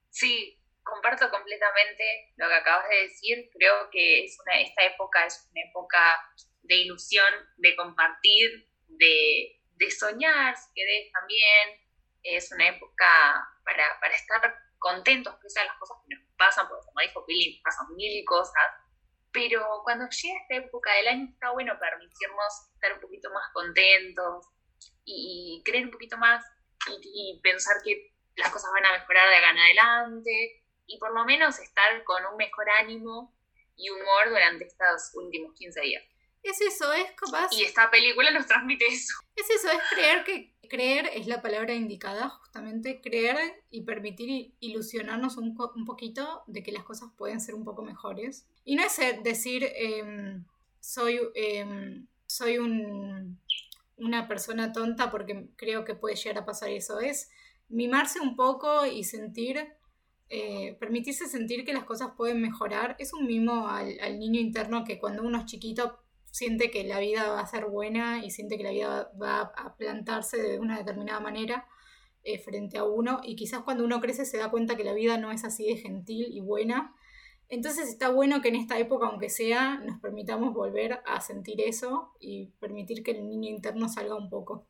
Sí, 0.09 0.59
comparto 0.81 1.29
completamente 1.29 2.33
lo 2.35 2.47
que 2.47 2.55
acabas 2.55 2.89
de 2.89 2.95
decir. 3.03 3.47
Creo 3.53 3.91
que 3.91 4.23
es 4.23 4.39
una, 4.43 4.59
esta 4.59 4.83
época 4.85 5.23
es 5.23 5.47
una 5.51 5.61
época 5.69 5.99
de 6.63 6.77
ilusión, 6.77 7.31
de 7.57 7.75
compartir, 7.75 8.67
de, 8.87 9.61
de 9.75 9.91
soñar, 9.91 10.57
si 10.57 10.73
querés, 10.73 11.11
también 11.11 11.86
es 12.23 12.51
una 12.51 12.67
época 12.67 13.05
para, 13.63 13.99
para 13.99 14.13
estar 14.13 14.55
contentos 14.79 15.35
pese 15.41 15.59
a 15.59 15.65
las 15.65 15.77
cosas 15.77 15.97
que 16.07 16.15
nos 16.15 16.23
pasan, 16.37 16.67
porque 16.67 16.85
como 16.85 17.01
dijo 17.01 17.25
Pili, 17.25 17.61
pasan 17.63 17.95
mil 17.95 18.23
cosas, 18.25 18.63
pero 19.31 19.81
cuando 19.83 20.07
llega 20.09 20.39
esta 20.41 20.55
época 20.55 20.93
del 20.93 21.07
año 21.07 21.27
está 21.31 21.51
bueno 21.51 21.77
permitirnos 21.79 22.71
estar 22.73 22.93
un 22.93 23.01
poquito 23.01 23.29
más 23.31 23.51
contentos 23.53 24.47
y, 25.05 25.61
creer 25.65 25.85
un 25.85 25.91
poquito 25.91 26.17
más 26.17 26.43
y, 27.13 27.39
pensar 27.43 27.77
que 27.83 28.13
las 28.35 28.51
cosas 28.51 28.69
van 28.73 28.85
a 28.85 28.99
mejorar 28.99 29.29
de 29.29 29.35
acá 29.35 29.49
en 29.51 29.57
adelante 29.57 30.63
y 30.85 30.97
por 30.99 31.13
lo 31.13 31.25
menos 31.25 31.59
estar 31.59 32.03
con 32.03 32.25
un 32.25 32.37
mejor 32.37 32.69
ánimo 32.79 33.35
y 33.75 33.89
humor 33.89 34.29
durante 34.29 34.65
estos 34.65 35.11
últimos 35.15 35.53
15 35.55 35.81
días. 35.81 36.03
Es 36.43 36.61
eso, 36.61 36.93
es 36.93 37.11
capaz. 37.11 37.51
Y 37.51 37.63
esta 37.63 37.91
película 37.91 38.31
nos 38.31 38.47
transmite 38.47 38.85
eso. 38.85 39.13
Es 39.35 39.49
eso, 39.49 39.69
es 39.69 39.81
creer 39.89 40.23
que 40.23 40.55
creer 40.67 41.09
es 41.13 41.27
la 41.27 41.41
palabra 41.41 41.73
indicada, 41.73 42.29
justamente 42.29 43.01
creer 43.01 43.37
y 43.71 43.81
permitir 43.81 44.53
ilusionarnos 44.59 45.37
un, 45.37 45.55
poquito 45.55 46.43
de 46.47 46.63
que 46.63 46.71
las 46.71 46.83
cosas 46.83 47.09
pueden 47.17 47.41
ser 47.41 47.55
un 47.55 47.63
poco 47.63 47.81
mejores. 47.81 48.45
Y 48.65 48.75
no 48.75 48.83
es 48.83 48.97
decir, 49.23 49.67
em, 49.75 50.45
soy, 50.79 51.19
em, 51.35 52.07
soy 52.25 52.57
un, 52.57 53.39
una 53.97 54.27
persona 54.27 54.71
tonta 54.71 55.11
porque 55.11 55.49
creo 55.55 55.83
que 55.85 55.95
puede 55.95 56.15
llegar 56.15 56.39
a 56.39 56.45
pasar 56.45 56.69
eso. 56.69 56.99
Es 56.99 57.29
mimarse 57.69 58.19
un 58.19 58.35
poco 58.35 58.85
y 58.85 59.03
sentir, 59.03 59.67
eh, 60.29 60.75
permitirse 60.79 61.27
sentir 61.27 61.65
que 61.65 61.73
las 61.73 61.83
cosas 61.83 62.11
pueden 62.15 62.41
mejorar. 62.41 62.95
Es 62.99 63.13
un 63.13 63.25
mimo 63.25 63.67
al, 63.67 63.99
al, 63.99 64.19
niño 64.19 64.39
interno 64.39 64.83
que 64.83 64.99
cuando 64.99 65.23
uno 65.23 65.39
es 65.39 65.45
chiquito 65.45 65.99
siente 66.37 66.69
que 66.69 66.83
la 66.83 66.99
vida 66.99 67.31
va 67.31 67.39
a 67.39 67.47
ser 67.47 67.65
buena 67.65 68.23
y 68.23 68.29
siente 68.29 68.57
que 68.57 68.63
la 68.63 68.69
vida 68.69 69.11
va 69.19 69.51
a 69.57 69.75
plantarse 69.75 70.37
de 70.37 70.59
una 70.59 70.77
determinada 70.77 71.19
manera 71.19 71.67
eh, 72.23 72.37
frente 72.37 72.77
a 72.77 72.83
uno 72.83 73.21
y 73.23 73.35
quizás 73.35 73.61
cuando 73.61 73.83
uno 73.83 73.99
crece 73.99 74.23
se 74.23 74.37
da 74.37 74.51
cuenta 74.51 74.77
que 74.77 74.83
la 74.83 74.93
vida 74.93 75.17
no 75.17 75.31
es 75.31 75.43
así 75.43 75.67
de 75.67 75.81
gentil 75.81 76.27
y 76.29 76.39
buena. 76.41 76.93
Entonces 77.49 77.89
está 77.89 78.09
bueno 78.09 78.41
que 78.41 78.49
en 78.49 78.55
esta 78.55 78.77
época, 78.77 79.07
aunque 79.07 79.29
sea, 79.29 79.79
nos 79.79 79.99
permitamos 79.99 80.53
volver 80.53 81.01
a 81.07 81.21
sentir 81.21 81.59
eso 81.61 82.13
y 82.19 82.51
permitir 82.59 83.03
que 83.03 83.11
el 83.11 83.27
niño 83.27 83.49
interno 83.49 83.89
salga 83.89 84.15
un 84.15 84.29
poco. 84.29 84.67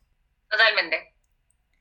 Totalmente. 0.49 1.15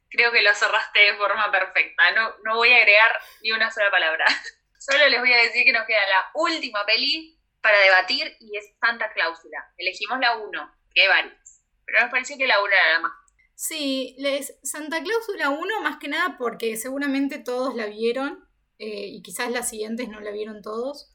Creo 0.09 0.33
que 0.33 0.43
lo 0.43 0.53
cerraste 0.53 0.99
de 0.99 1.15
forma 1.17 1.53
perfecta. 1.53 2.11
No, 2.13 2.31
no 2.45 2.57
voy 2.57 2.73
a 2.73 2.79
agregar 2.79 3.13
ni 3.43 3.53
una 3.53 3.71
sola 3.71 3.91
palabra. 3.93 4.25
Solo 4.79 5.07
les 5.09 5.21
voy 5.21 5.33
a 5.33 5.43
decir 5.43 5.63
que 5.65 5.73
nos 5.73 5.87
queda 5.87 6.01
la 6.09 6.31
última 6.35 6.85
peli 6.87 7.36
para 7.67 7.81
debatir 7.81 8.37
y 8.39 8.57
es 8.57 8.65
Santa 8.81 9.13
Cláusula. 9.13 9.59
Elegimos 9.77 10.21
la 10.21 10.37
1, 10.37 10.71
que 10.95 11.03
hay 11.03 11.09
varias. 11.09 11.65
Pero 11.85 12.01
nos 12.01 12.11
pareció 12.13 12.39
que 12.39 12.47
la 12.47 12.63
1 12.63 12.69
era 12.69 12.93
la 12.93 13.01
más 13.01 13.13
Sí, 13.57 14.15
les, 14.19 14.57
Santa 14.63 15.03
Cláusula 15.03 15.51
1 15.51 15.83
más 15.83 15.97
que 15.97 16.07
nada 16.07 16.37
porque 16.39 16.77
seguramente 16.77 17.41
todos 17.41 17.75
la 17.75 17.87
vieron 17.87 18.47
eh, 18.79 19.09
y 19.09 19.21
quizás 19.21 19.51
las 19.51 19.69
siguientes 19.69 20.09
no 20.09 20.21
la 20.21 20.31
vieron 20.31 20.63
todos. 20.63 21.13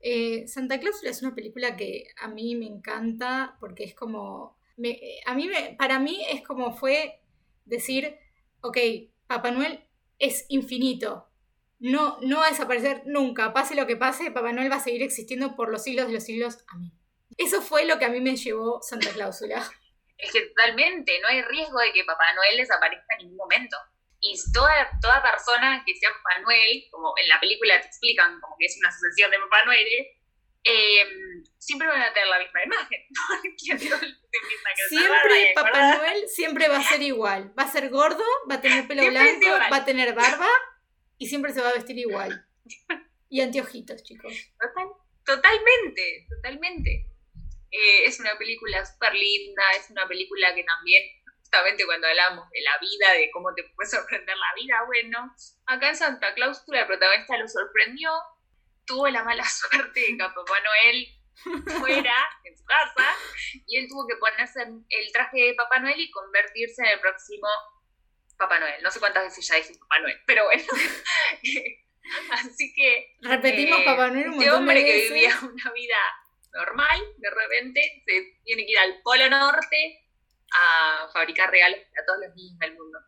Eh, 0.00 0.46
Santa 0.46 0.78
Cláusula 0.78 1.10
es 1.10 1.22
una 1.22 1.34
película 1.34 1.74
que 1.74 2.08
a 2.20 2.28
mí 2.28 2.54
me 2.54 2.66
encanta 2.66 3.56
porque 3.58 3.84
es 3.84 3.94
como, 3.94 4.58
a 5.24 5.34
mí 5.34 5.48
me, 5.48 5.74
para 5.78 6.00
mí 6.00 6.22
es 6.28 6.42
como 6.42 6.76
fue 6.76 7.22
decir, 7.64 8.18
ok, 8.60 8.76
Papá 9.26 9.52
Noel 9.52 9.88
es 10.18 10.44
infinito, 10.50 11.30
no, 11.84 12.16
no 12.22 12.38
va 12.38 12.46
a 12.46 12.50
desaparecer 12.50 13.02
nunca, 13.04 13.52
pase 13.52 13.74
lo 13.74 13.86
que 13.86 13.96
pase, 13.96 14.30
Papá 14.30 14.52
Noel 14.52 14.72
va 14.72 14.76
a 14.76 14.80
seguir 14.80 15.02
existiendo 15.02 15.54
por 15.54 15.70
los 15.70 15.82
siglos 15.82 16.06
de 16.06 16.14
los 16.14 16.24
siglos, 16.24 16.64
amén. 16.68 16.90
Eso 17.36 17.60
fue 17.60 17.84
lo 17.84 17.98
que 17.98 18.06
a 18.06 18.08
mí 18.08 18.22
me 18.22 18.36
llevó 18.36 18.80
Santa 18.80 19.10
Cláusula. 19.10 19.62
Es 20.16 20.32
que 20.32 20.40
totalmente, 20.46 21.20
no 21.20 21.28
hay 21.28 21.42
riesgo 21.42 21.78
de 21.80 21.92
que 21.92 22.04
Papá 22.04 22.24
Noel 22.34 22.56
desaparezca 22.56 23.16
en 23.18 23.26
ningún 23.26 23.36
momento. 23.36 23.76
Y 24.18 24.34
toda, 24.54 24.88
toda 25.02 25.20
persona 25.20 25.82
que 25.84 25.94
sea 25.94 26.08
Papá 26.08 26.40
Noel, 26.40 26.86
como 26.90 27.12
en 27.20 27.28
la 27.28 27.38
película 27.38 27.78
te 27.78 27.88
explican 27.88 28.40
como 28.40 28.56
que 28.58 28.64
es 28.64 28.78
una 28.78 28.90
sucesión 28.90 29.30
de 29.30 29.38
Papá 29.40 29.66
Noel, 29.66 29.86
eh, 30.64 31.04
siempre 31.58 31.86
van 31.86 32.00
a 32.00 32.14
tener 32.14 32.28
la 32.28 32.38
misma 32.38 32.64
imagen. 32.64 33.00
siempre 34.88 35.52
Papá 35.54 35.96
Noel 35.96 36.28
siempre 36.28 36.68
va 36.68 36.78
a 36.78 36.82
ser 36.82 37.02
igual. 37.02 37.52
Va 37.58 37.64
a 37.64 37.70
ser 37.70 37.90
gordo, 37.90 38.24
va 38.50 38.54
a 38.54 38.60
tener 38.62 38.88
pelo 38.88 39.04
blanco, 39.06 39.48
va 39.70 39.76
a 39.76 39.84
tener 39.84 40.14
barba 40.14 40.48
y 41.18 41.26
siempre 41.26 41.52
se 41.52 41.60
va 41.60 41.70
a 41.70 41.74
vestir 41.74 41.98
igual. 41.98 42.46
Y 43.28 43.40
anteojitos, 43.40 44.02
chicos. 44.02 44.32
totalmente, 45.24 46.26
totalmente. 46.36 47.10
Eh, 47.70 48.04
es 48.04 48.20
una 48.20 48.38
película 48.38 48.84
súper 48.84 49.14
linda, 49.14 49.62
es 49.76 49.90
una 49.90 50.06
película 50.06 50.54
que 50.54 50.62
también, 50.62 51.02
justamente 51.40 51.84
cuando 51.84 52.06
hablamos 52.06 52.48
de 52.50 52.60
la 52.62 52.78
vida, 52.78 53.12
de 53.18 53.30
cómo 53.32 53.52
te 53.54 53.64
puede 53.74 53.90
sorprender 53.90 54.36
la 54.36 54.62
vida, 54.62 54.84
bueno, 54.86 55.34
acá 55.66 55.88
en 55.88 55.96
Santa 55.96 56.34
Cláusula 56.34 56.82
el 56.82 56.86
protagonista 56.86 57.36
lo 57.36 57.48
sorprendió, 57.48 58.10
tuvo 58.86 59.08
la 59.08 59.24
mala 59.24 59.44
suerte 59.48 60.00
de 60.00 60.06
que 60.06 60.16
Papá 60.16 60.60
Noel 60.62 61.08
fuera 61.80 62.14
en 62.44 62.56
su 62.56 62.64
casa 62.64 63.16
y 63.66 63.78
él 63.78 63.88
tuvo 63.88 64.06
que 64.06 64.16
ponerse 64.16 64.62
el 64.62 65.12
traje 65.12 65.40
de 65.40 65.54
Papá 65.54 65.80
Noel 65.80 65.98
y 65.98 66.10
convertirse 66.12 66.82
en 66.82 66.88
el 66.88 67.00
próximo 67.00 67.48
Papá 68.36 68.58
Noel. 68.58 68.82
No 68.82 68.90
sé 68.90 69.00
cuántas 69.00 69.24
veces 69.24 69.46
ya 69.46 69.56
dije 69.56 69.74
Papá 69.78 70.00
Noel, 70.00 70.18
pero 70.26 70.44
bueno. 70.44 70.64
Así 72.32 72.72
que. 72.74 73.16
Repetimos 73.20 73.80
eh, 73.80 73.84
Papá 73.84 74.10
Noel 74.10 74.28
un 74.28 74.34
este 74.34 74.50
hombre 74.50 74.84
que 74.84 75.08
vivía 75.08 75.34
una 75.42 75.72
vida 75.72 75.96
normal, 76.52 77.00
de 77.18 77.30
repente 77.30 78.02
se 78.06 78.40
tiene 78.44 78.64
que 78.64 78.72
ir 78.72 78.78
al 78.78 79.00
Polo 79.02 79.28
Norte 79.28 80.04
a 80.52 81.08
fabricar 81.12 81.50
regalos 81.50 81.80
para 81.92 82.06
todos 82.06 82.20
los 82.26 82.36
niños 82.36 82.58
del 82.58 82.76
mundo. 82.76 82.98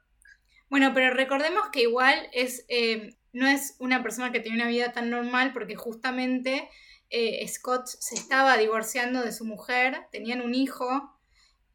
Bueno, 0.69 0.93
pero 0.93 1.15
recordemos 1.15 1.69
que 1.71 1.83
igual 1.83 2.29
es, 2.33 2.65
eh, 2.69 3.17
no 3.33 3.47
es 3.47 3.77
una 3.79 4.03
persona 4.03 4.33
que 4.33 4.41
tiene 4.41 4.61
una 4.61 4.69
vida 4.69 4.93
tan 4.93 5.11
normal 5.11 5.53
porque 5.53 5.77
justamente 5.77 6.69
eh, 7.09 7.47
Scott 7.47 7.87
se 7.87 8.17
estaba 8.17 8.57
divorciando 8.57 9.23
de 9.23 9.33
su 9.33 9.45
mujer, 9.45 10.07
tenían 10.11 10.41
un 10.41 10.55
hijo 10.55 11.17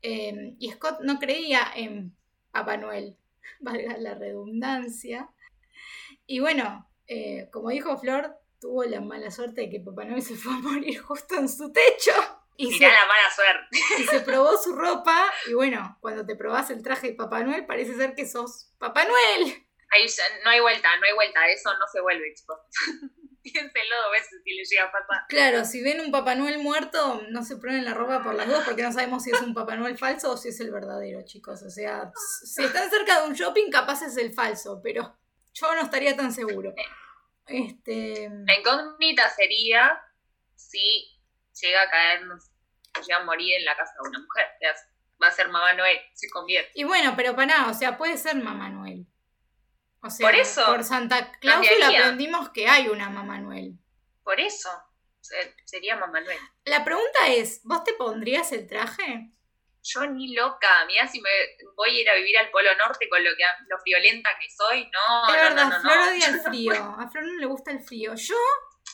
eh, 0.02 0.56
y 0.60 0.72
Scott 0.72 1.00
no 1.02 1.20
creía 1.20 1.62
en 1.74 2.18
Papá 2.52 2.76
Noel, 2.76 3.18
valga 3.60 3.98
la 3.98 4.16
redundancia. 4.16 5.30
Y 6.26 6.40
bueno, 6.40 6.90
como 7.52 7.70
dijo 7.70 7.98
Flor, 7.98 8.38
tuvo 8.60 8.84
la 8.84 9.02
mala 9.02 9.32
suerte 9.32 9.62
de 9.62 9.70
que 9.70 9.80
Papá 9.80 10.06
Noel 10.06 10.22
se 10.22 10.36
fue 10.36 10.54
a 10.54 10.58
morir 10.58 11.00
justo 11.02 11.36
en 11.36 11.50
su 11.50 11.72
techo. 11.72 12.12
Y 12.58 12.72
se, 12.72 12.86
la 12.86 13.06
mala 13.08 13.32
suerte. 13.34 13.80
Y 14.00 14.06
se 14.06 14.20
probó 14.22 14.56
su 14.56 14.76
ropa, 14.76 15.32
y 15.48 15.54
bueno, 15.54 15.98
cuando 16.00 16.26
te 16.26 16.36
probás 16.36 16.70
el 16.70 16.84
traje 16.84 17.08
de 17.08 17.14
Papá 17.16 17.44
Noel, 17.44 17.66
parece 17.66 17.96
ser 17.96 18.14
que 18.14 18.28
sos 18.28 18.72
Papá 18.78 19.04
Noel. 19.04 19.66
Ahí 19.90 20.06
no 20.44 20.52
hay 20.52 20.60
vuelta, 20.60 20.96
no 20.98 21.06
hay 21.06 21.14
vuelta, 21.14 21.48
eso 21.50 21.74
no 21.74 21.88
se 21.92 22.02
vuelve, 22.02 22.34
chicos. 22.36 22.60
Piénselo 23.44 23.96
dos 24.04 24.12
veces 24.12 24.42
si 24.44 24.52
le 24.52 24.64
llega 24.64 24.84
a 24.86 24.92
pasar. 24.92 25.26
Claro, 25.28 25.66
si 25.66 25.82
ven 25.82 26.02
un 26.02 26.12
Papá 26.12 26.36
Noel 26.36 26.60
muerto, 26.60 27.22
no 27.30 27.44
se 27.44 27.58
prueben 27.58 27.86
la 27.86 27.94
ropa 27.94 28.24
por 28.24 28.36
las 28.36 28.48
dos, 28.48 28.64
porque 28.64 28.84
no 28.84 28.92
sabemos 28.92 29.24
si 29.24 29.32
es 29.32 29.42
un 29.42 29.54
Papá 29.54 29.76
Noel 29.76 29.98
falso 29.98 30.32
o 30.32 30.38
si 30.38 30.50
es 30.50 30.60
el 30.60 30.72
verdadero, 30.72 31.24
chicos. 31.24 31.62
O 31.64 31.70
sea, 31.70 32.12
si 32.46 32.64
están 32.66 32.90
cerca 32.90 33.22
de 33.22 33.28
un 33.28 33.34
shopping, 33.34 33.72
capaz 33.72 34.04
es 34.04 34.18
el 34.18 34.34
falso, 34.34 34.80
pero 34.84 35.18
yo 35.54 35.76
no 35.76 35.82
estaría 35.82 36.16
tan 36.16 36.32
seguro. 36.32 36.74
Este... 37.48 38.30
La 38.46 38.58
incógnita 38.58 39.30
sería 39.30 40.00
si 40.56 41.20
llega 41.60 41.82
a 41.82 41.90
caernos, 41.90 42.52
llega 43.06 43.22
a 43.22 43.26
morir 43.26 43.58
en 43.58 43.66
la 43.66 43.76
casa 43.76 43.94
de 44.02 44.10
una 44.10 44.20
mujer. 44.20 44.46
va 45.22 45.28
a 45.28 45.32
ser 45.32 45.50
Mamá 45.50 45.74
Noel, 45.74 45.98
se 46.14 46.30
convierte. 46.30 46.72
Y 46.76 46.84
bueno, 46.84 47.14
pero 47.16 47.36
para 47.36 47.68
o 47.70 47.74
sea, 47.74 47.98
puede 47.98 48.18
ser 48.18 48.36
Mamá 48.36 48.70
Noel. 48.70 49.01
O 50.04 50.10
sea, 50.10 50.28
por 50.28 50.36
eso. 50.36 50.66
Por 50.66 50.84
Santa 50.84 51.32
Clausula 51.40 51.88
aprendimos 51.88 52.50
que 52.50 52.68
hay 52.68 52.88
una 52.88 53.10
Mamá 53.10 53.40
Noel. 53.40 53.78
Por 54.24 54.40
eso. 54.40 54.70
Sería 55.66 55.96
Mamá 55.96 56.22
Noel. 56.22 56.40
La 56.66 56.84
pregunta 56.84 57.28
es, 57.28 57.62
¿vos 57.64 57.84
te 57.84 57.94
pondrías 57.94 58.52
el 58.52 58.68
traje? 58.68 59.32
yo 59.84 60.06
ni 60.06 60.34
loca, 60.34 60.68
mira 60.88 61.08
si 61.08 61.20
me 61.22 61.30
voy 61.76 61.90
a 61.90 62.02
ir 62.02 62.10
a 62.10 62.16
vivir 62.16 62.38
al 62.38 62.52
Polo 62.52 62.70
Norte 62.78 63.10
con 63.10 63.24
lo 63.24 63.32
que 63.36 63.44
lo 63.68 63.78
violenta 63.84 64.30
que 64.40 64.50
soy, 64.50 64.90
no. 64.92 65.34
Es 65.34 65.42
verdad, 65.42 65.70
no, 65.70 65.82
Flor 65.82 65.98
odia 66.10 66.28
el 66.28 66.40
frío, 66.42 66.74
a 66.74 67.10
Flor 67.10 67.26
no 67.26 67.40
le 67.40 67.46
gusta 67.48 67.72
el 67.72 67.84
frío. 67.84 68.14
Yo, 68.16 68.36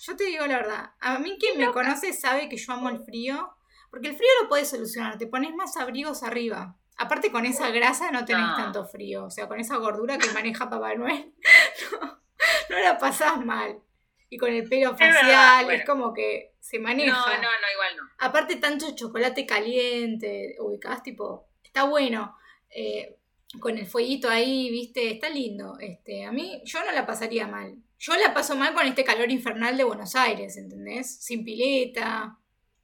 yo 0.01 0.15
te 0.15 0.25
digo 0.25 0.45
la 0.45 0.57
verdad, 0.57 0.91
a 0.99 1.19
mí 1.19 1.37
quien 1.39 1.57
me 1.57 1.71
conoce 1.71 2.13
sabe 2.13 2.47
que 2.47 2.57
yo 2.57 2.73
amo 2.73 2.89
el 2.89 3.03
frío, 3.03 3.53
porque 3.89 4.09
el 4.09 4.15
frío 4.15 4.29
lo 4.41 4.49
puedes 4.49 4.69
solucionar, 4.69 5.17
te 5.17 5.27
pones 5.27 5.53
más 5.53 5.75
abrigos 5.77 6.23
arriba. 6.23 6.75
Aparte 6.97 7.31
con 7.31 7.45
esa 7.45 7.69
grasa 7.69 8.11
no 8.11 8.25
tenés 8.25 8.55
tanto 8.55 8.85
frío, 8.85 9.25
o 9.25 9.29
sea, 9.29 9.47
con 9.47 9.59
esa 9.59 9.77
gordura 9.77 10.17
que 10.17 10.31
maneja 10.31 10.69
Papá 10.69 10.95
Noel, 10.95 11.33
no, 12.01 12.21
no 12.69 12.79
la 12.79 12.97
pasás 12.97 13.43
mal 13.45 13.81
y 14.29 14.37
con 14.37 14.51
el 14.51 14.67
pelo 14.67 14.91
facial, 14.97 15.71
es, 15.71 15.85
como 15.85 16.13
que 16.13 16.55
se 16.59 16.79
maneja. 16.79 17.11
No, 17.11 17.25
no, 17.25 17.41
no, 17.41 17.71
igual 17.73 17.97
no. 17.97 18.03
Aparte 18.19 18.57
tanto 18.57 18.93
chocolate 18.95 19.45
caliente, 19.45 20.55
ubicadas 20.59 21.03
tipo, 21.03 21.47
está 21.63 21.83
bueno, 21.83 22.35
eh, 22.69 23.17
con 23.59 23.77
el 23.77 23.87
fueguito 23.87 24.29
ahí, 24.29 24.69
viste, 24.69 25.11
está 25.11 25.29
lindo. 25.29 25.77
Este, 25.79 26.25
a 26.25 26.31
mí, 26.31 26.61
yo 26.65 26.83
no 26.83 26.91
la 26.91 27.05
pasaría 27.05 27.47
mal. 27.47 27.75
Yo 27.99 28.15
la 28.15 28.33
paso 28.33 28.55
mal 28.55 28.73
con 28.73 28.85
este 28.85 29.03
calor 29.03 29.31
infernal 29.31 29.77
de 29.77 29.83
Buenos 29.83 30.15
Aires, 30.15 30.57
¿entendés? 30.57 31.23
Sin 31.23 31.43
pileta. 31.43 32.37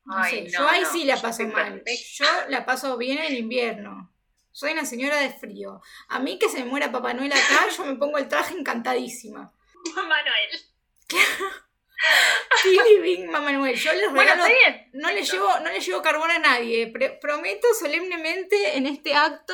No 0.05 0.23
sé, 0.25 0.49
yo 0.49 0.67
ahí 0.67 0.83
sí 0.91 1.05
la 1.05 1.21
paso 1.21 1.43
mal. 1.47 1.83
Yo 2.13 2.25
la 2.49 2.65
paso 2.65 2.97
bien 2.97 3.19
en 3.19 3.35
invierno. 3.35 4.11
Soy 4.51 4.73
una 4.73 4.85
señora 4.85 5.17
de 5.17 5.31
frío. 5.31 5.81
A 6.09 6.19
mí 6.19 6.37
que 6.37 6.49
se 6.49 6.59
me 6.59 6.65
muera 6.65 6.91
Papá 6.91 7.13
Noel 7.13 7.33
acá, 7.33 7.67
yo 7.75 7.85
me 7.85 7.95
pongo 7.95 8.17
el 8.17 8.27
traje 8.27 8.55
encantadísima. 8.55 9.51
Mamá 9.95 10.15
Noel. 10.23 10.61
Bing, 13.01 13.31
Mamá 13.31 13.51
Noel. 13.51 13.75
Yo 13.75 13.91
les 13.93 14.11
regalo. 14.11 14.43
no, 14.93 15.09
le 15.09 15.23
llevo, 15.23 15.59
no 15.59 15.69
le 15.71 15.79
llevo 15.79 16.01
carbón 16.01 16.31
a 16.31 16.39
nadie. 16.39 16.93
prometo 17.19 17.67
solemnemente 17.79 18.77
en 18.77 18.85
este 18.85 19.15
acto 19.15 19.53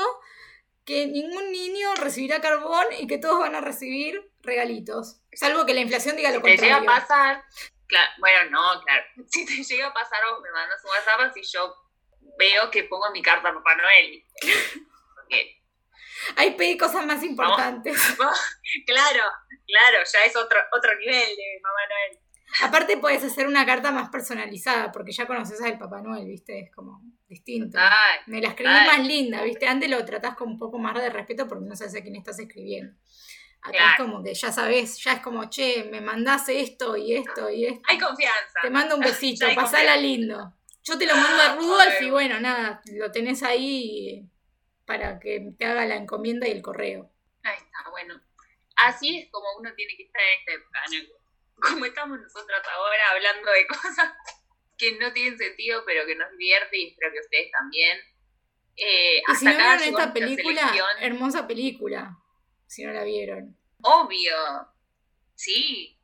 que 0.83 1.07
ningún 1.07 1.51
niño 1.51 1.93
recibirá 1.95 2.41
carbón 2.41 2.85
y 2.99 3.07
que 3.07 3.19
todos 3.19 3.39
van 3.39 3.55
a 3.55 3.61
recibir 3.61 4.31
regalitos. 4.41 5.21
Salvo 5.31 5.65
que 5.65 5.73
la 5.73 5.81
inflación 5.81 6.15
diga 6.15 6.31
lo 6.31 6.41
contrario. 6.41 6.59
Te 6.59 6.65
llega 6.65 6.77
a 6.77 6.99
pasar. 6.99 7.43
Bueno, 8.19 8.51
no, 8.51 8.81
claro. 8.81 9.03
Si 9.27 9.45
te 9.45 9.63
llega 9.63 9.87
a 9.87 9.93
pasar 9.93 10.19
o 10.25 10.41
me 10.41 10.51
mandas 10.51 10.83
un 10.83 10.91
WhatsApp 10.91 11.33
si 11.33 11.41
yo 11.43 11.75
veo 12.37 12.71
que 12.71 12.83
pongo 12.85 13.11
mi 13.11 13.21
carta 13.21 13.49
a 13.49 13.53
Papá 13.53 13.75
Noel. 13.75 14.23
Ahí 16.35 16.51
pedí 16.51 16.77
cosas 16.77 17.05
más 17.05 17.23
importantes. 17.23 17.95
claro, 18.85 19.23
claro, 19.67 20.03
ya 20.11 20.23
es 20.25 20.35
otro, 20.35 20.59
otro 20.71 20.95
nivel 20.95 21.35
de 21.35 21.59
Mamá 21.61 21.79
Noel. 21.89 22.19
Aparte 22.61 22.97
puedes 22.97 23.23
hacer 23.23 23.47
una 23.47 23.65
carta 23.65 23.91
más 23.91 24.09
personalizada, 24.09 24.91
porque 24.91 25.11
ya 25.11 25.27
conoces 25.27 25.61
al 25.61 25.77
Papá 25.77 26.01
Noel, 26.01 26.27
¿viste? 26.27 26.59
Es 26.59 26.71
como 26.73 27.01
distinto. 27.27 27.77
Me 28.25 28.41
la 28.41 28.49
escribí 28.49 28.71
más 28.71 29.05
linda, 29.05 29.43
¿viste? 29.43 29.67
Antes 29.67 29.89
lo 29.89 30.03
tratás 30.03 30.35
con 30.35 30.49
un 30.49 30.57
poco 30.57 30.79
más 30.79 30.95
de 30.95 31.09
respeto 31.09 31.47
porque 31.47 31.65
no 31.65 31.75
sabes 31.75 31.95
a 31.95 32.01
quién 32.01 32.15
estás 32.15 32.39
escribiendo. 32.39 32.93
Acá 33.61 33.91
es 33.91 33.97
como 33.97 34.23
que 34.23 34.33
ya 34.33 34.51
sabes, 34.51 34.97
ya 35.03 35.13
es 35.13 35.19
como, 35.21 35.49
che, 35.49 35.83
me 35.85 35.99
mandás 35.99 36.47
esto 36.49 36.95
y 36.95 37.15
esto 37.15 37.49
y 37.49 37.65
esto. 37.65 37.81
Hay 37.87 37.99
confianza. 37.99 38.59
Te 38.61 38.69
mando 38.69 38.95
un 38.95 39.01
besito, 39.05 39.45
pasala 39.53 39.97
lindo. 39.97 40.53
Yo 40.83 40.97
te 40.97 41.05
lo 41.05 41.15
mando 41.15 41.43
a 41.43 41.55
Rudolf 41.55 42.01
y 42.01 42.09
bueno, 42.09 42.39
nada, 42.39 42.81
lo 42.93 43.11
tenés 43.11 43.43
ahí 43.43 44.25
para 44.85 45.19
que 45.19 45.51
te 45.57 45.65
haga 45.65 45.85
la 45.85 45.95
encomienda 45.95 46.47
y 46.47 46.51
el 46.51 46.61
correo. 46.61 47.11
Ahí 47.43 47.57
está, 47.57 47.89
bueno. 47.91 48.19
Así 48.77 49.19
es 49.19 49.29
como 49.29 49.45
uno 49.59 49.73
tiene 49.75 49.95
que 49.97 50.03
estar 50.03 50.21
en 50.21 50.39
esta 50.39 50.53
época, 50.53 50.79
Como 51.55 51.85
estamos 51.85 52.19
nosotros 52.19 52.59
ahora 52.73 53.11
hablando 53.11 53.51
de 53.51 53.67
cosas 53.67 54.13
que 54.77 54.97
no 54.97 55.11
tienen 55.11 55.37
sentido, 55.37 55.83
pero 55.85 56.05
que 56.05 56.15
nos 56.15 56.31
divierte 56.31 56.77
y 56.77 56.87
espero 56.87 57.11
que 57.11 57.19
ustedes 57.19 57.51
también. 57.51 57.99
Eh, 58.77 59.21
y 59.27 59.35
si 59.35 59.45
no 59.45 59.51
vieron 59.51 59.83
esta 59.83 60.13
película, 60.13 60.73
hermosa 61.01 61.45
película, 61.45 62.17
si 62.69 62.85
no 62.85 62.93
la 62.93 63.03
vieron. 63.03 63.57
Obvio, 63.81 64.35
sí, 65.33 65.97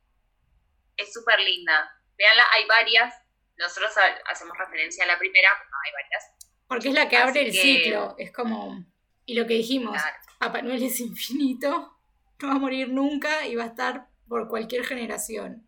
es 0.97 1.13
súper 1.13 1.39
linda. 1.39 1.91
Veanla, 2.17 2.43
hay 2.53 2.65
varias, 2.65 3.13
nosotros 3.57 3.91
hacemos 4.29 4.57
referencia 4.57 5.03
a 5.03 5.07
la 5.07 5.19
primera, 5.19 5.49
pero 5.57 5.69
no, 5.69 5.77
hay 5.85 5.91
varias. 5.93 6.31
Porque 6.67 6.87
es 6.89 6.93
la 6.95 7.07
que 7.07 7.17
abre 7.17 7.47
el 7.47 7.53
ciclo, 7.53 8.15
es 8.17 8.31
como... 8.31 8.83
Y 9.27 9.35
lo 9.35 9.45
que 9.45 9.55
dijimos, 9.55 9.99
Papá 10.39 10.61
Noel 10.61 10.83
es 10.83 10.99
infinito, 10.99 11.97
no 12.41 12.47
va 12.47 12.55
a 12.55 12.59
morir 12.59 12.89
nunca 12.89 13.45
y 13.45 13.55
va 13.55 13.63
a 13.63 13.67
estar 13.67 14.07
por 14.27 14.47
cualquier 14.47 14.85
generación. 14.85 15.67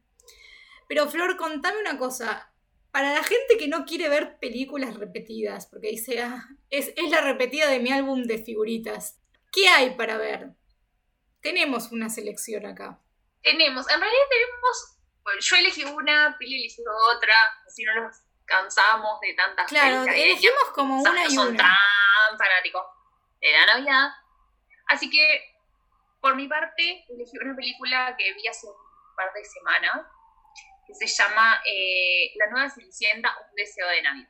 Pero 0.88 1.08
Flor, 1.08 1.38
contame 1.38 1.80
una 1.80 1.98
cosa. 1.98 2.52
Para 2.92 3.14
la 3.14 3.24
gente 3.24 3.58
que 3.60 3.68
no 3.68 3.86
quiere 3.86 4.10
ver 4.10 4.40
películas 4.40 4.96
repetidas, 4.96 5.68
porque 5.68 5.90
dice, 5.90 6.22
ah, 6.24 6.48
es, 6.72 6.94
es 6.96 7.12
la 7.12 7.22
repetida 7.22 7.70
de 7.70 7.80
mi 7.80 7.92
álbum 7.92 8.24
de 8.24 8.40
figuritas, 8.40 9.20
¿qué 9.52 9.68
hay 9.68 9.92
para 9.92 10.18
ver? 10.18 10.56
Tenemos 11.52 11.92
una 11.92 12.10
selección 12.10 12.66
acá. 12.66 13.00
Tenemos, 13.42 13.90
en 13.90 14.02
realidad 14.02 14.24
tenemos, 14.30 15.00
yo 15.40 15.56
elegí 15.56 15.84
una, 15.84 16.36
Pili 16.38 16.56
eligió 16.56 16.84
otra, 17.16 17.34
si 17.68 17.84
no 17.84 17.96
nos 17.96 18.18
cansamos 18.46 19.20
de 19.22 19.34
tantas 19.34 19.68
Claro, 19.68 20.04
elegimos 20.04 20.72
como 20.74 21.02
una 21.02 21.26
y 21.26 21.32
son 21.32 21.56
tan 21.56 21.68
fanáticos 22.38 22.84
de 23.40 23.52
la 23.52 23.66
Navidad. 23.66 24.10
Así 24.88 25.10
que 25.10 25.58
por 26.22 26.36
mi 26.36 26.48
parte, 26.48 27.06
elegí 27.10 27.38
una 27.42 27.56
película 27.56 28.16
que 28.18 28.34
vi 28.34 28.48
hace 28.48 28.68
un 28.68 29.16
par 29.16 29.32
de 29.34 29.46
semanas, 29.46 30.06
que 30.86 30.94
se 30.94 31.08
llama 31.08 31.62
eh, 31.66 32.34
La 32.36 32.50
nueva 32.50 32.70
Cenicienta, 32.70 33.34
un 33.38 33.56
deseo 33.56 33.88
de 33.88 34.02
Navidad. 34.02 34.30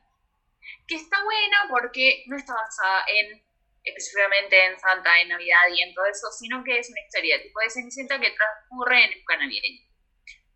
Que 0.86 0.96
está 0.96 1.24
buena 1.24 1.66
porque 1.70 2.24
no 2.26 2.36
está 2.36 2.54
basada 2.54 3.04
en 3.08 3.42
específicamente 3.88 4.56
en 4.66 4.78
Santa, 4.78 5.20
en 5.20 5.28
Navidad 5.28 5.68
y 5.74 5.82
en 5.82 5.94
todo 5.94 6.06
eso, 6.06 6.28
sino 6.32 6.62
que 6.64 6.78
es 6.78 6.88
una 6.90 7.00
historia 7.00 7.42
tipo 7.42 7.60
de 7.60 7.70
Cenicienta 7.70 8.20
que 8.20 8.30
transcurre 8.30 9.04
en 9.04 9.12
época 9.12 9.36
navideña. 9.36 9.84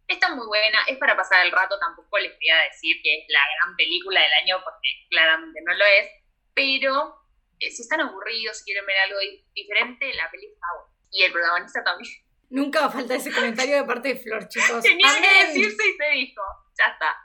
Está 0.09 0.35
muy 0.35 0.47
buena, 0.47 0.81
es 0.88 0.99
para 0.99 1.16
pasar 1.16 1.45
el 1.47 1.53
rato, 1.53 1.79
tampoco 1.79 2.18
les 2.18 2.33
voy 2.33 2.51
a 2.51 2.62
decir 2.64 2.97
que 3.03 3.18
es 3.18 3.25
la 3.29 3.40
gran 3.40 3.77
película 3.77 4.21
del 4.21 4.33
año 4.42 4.62
porque 4.62 4.88
claramente 5.09 5.61
no 5.64 5.75
lo 5.75 5.85
es, 5.85 6.09
pero 6.55 7.16
eh, 7.59 7.71
si 7.71 7.83
están 7.83 8.01
aburridos, 8.01 8.59
si 8.59 8.64
quieren 8.64 8.85
ver 8.85 8.97
algo 8.99 9.18
diferente, 9.55 10.12
la 10.14 10.31
película 10.31 10.55
está 10.55 10.66
buena 10.77 10.92
y 11.12 11.23
el 11.23 11.33
protagonista 11.33 11.85
también. 11.85 12.12
Nunca 12.51 12.81
va 12.81 12.87
a 12.87 12.90
faltar 12.90 13.16
ese 13.16 13.33
comentario 13.33 13.77
de 13.77 13.85
parte 13.85 14.09
de 14.09 14.16
Flor, 14.16 14.49
chicos. 14.49 14.83
Tenía 14.83 15.09
que 15.21 15.47
decirse 15.47 15.88
y 15.88 15.97
se 15.97 16.11
dijo. 16.12 16.42
Ya 16.77 16.92
está. 16.92 17.16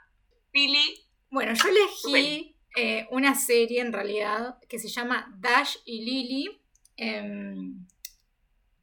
Pili. 0.50 1.06
Bueno, 1.30 1.52
yo 1.52 1.68
elegí 1.68 2.57
eh, 2.80 3.08
una 3.10 3.34
serie 3.34 3.80
en 3.80 3.92
realidad 3.92 4.56
que 4.68 4.78
se 4.78 4.86
llama 4.86 5.36
Dash 5.40 5.78
y 5.84 6.04
Lily, 6.04 6.60
em, 6.96 7.84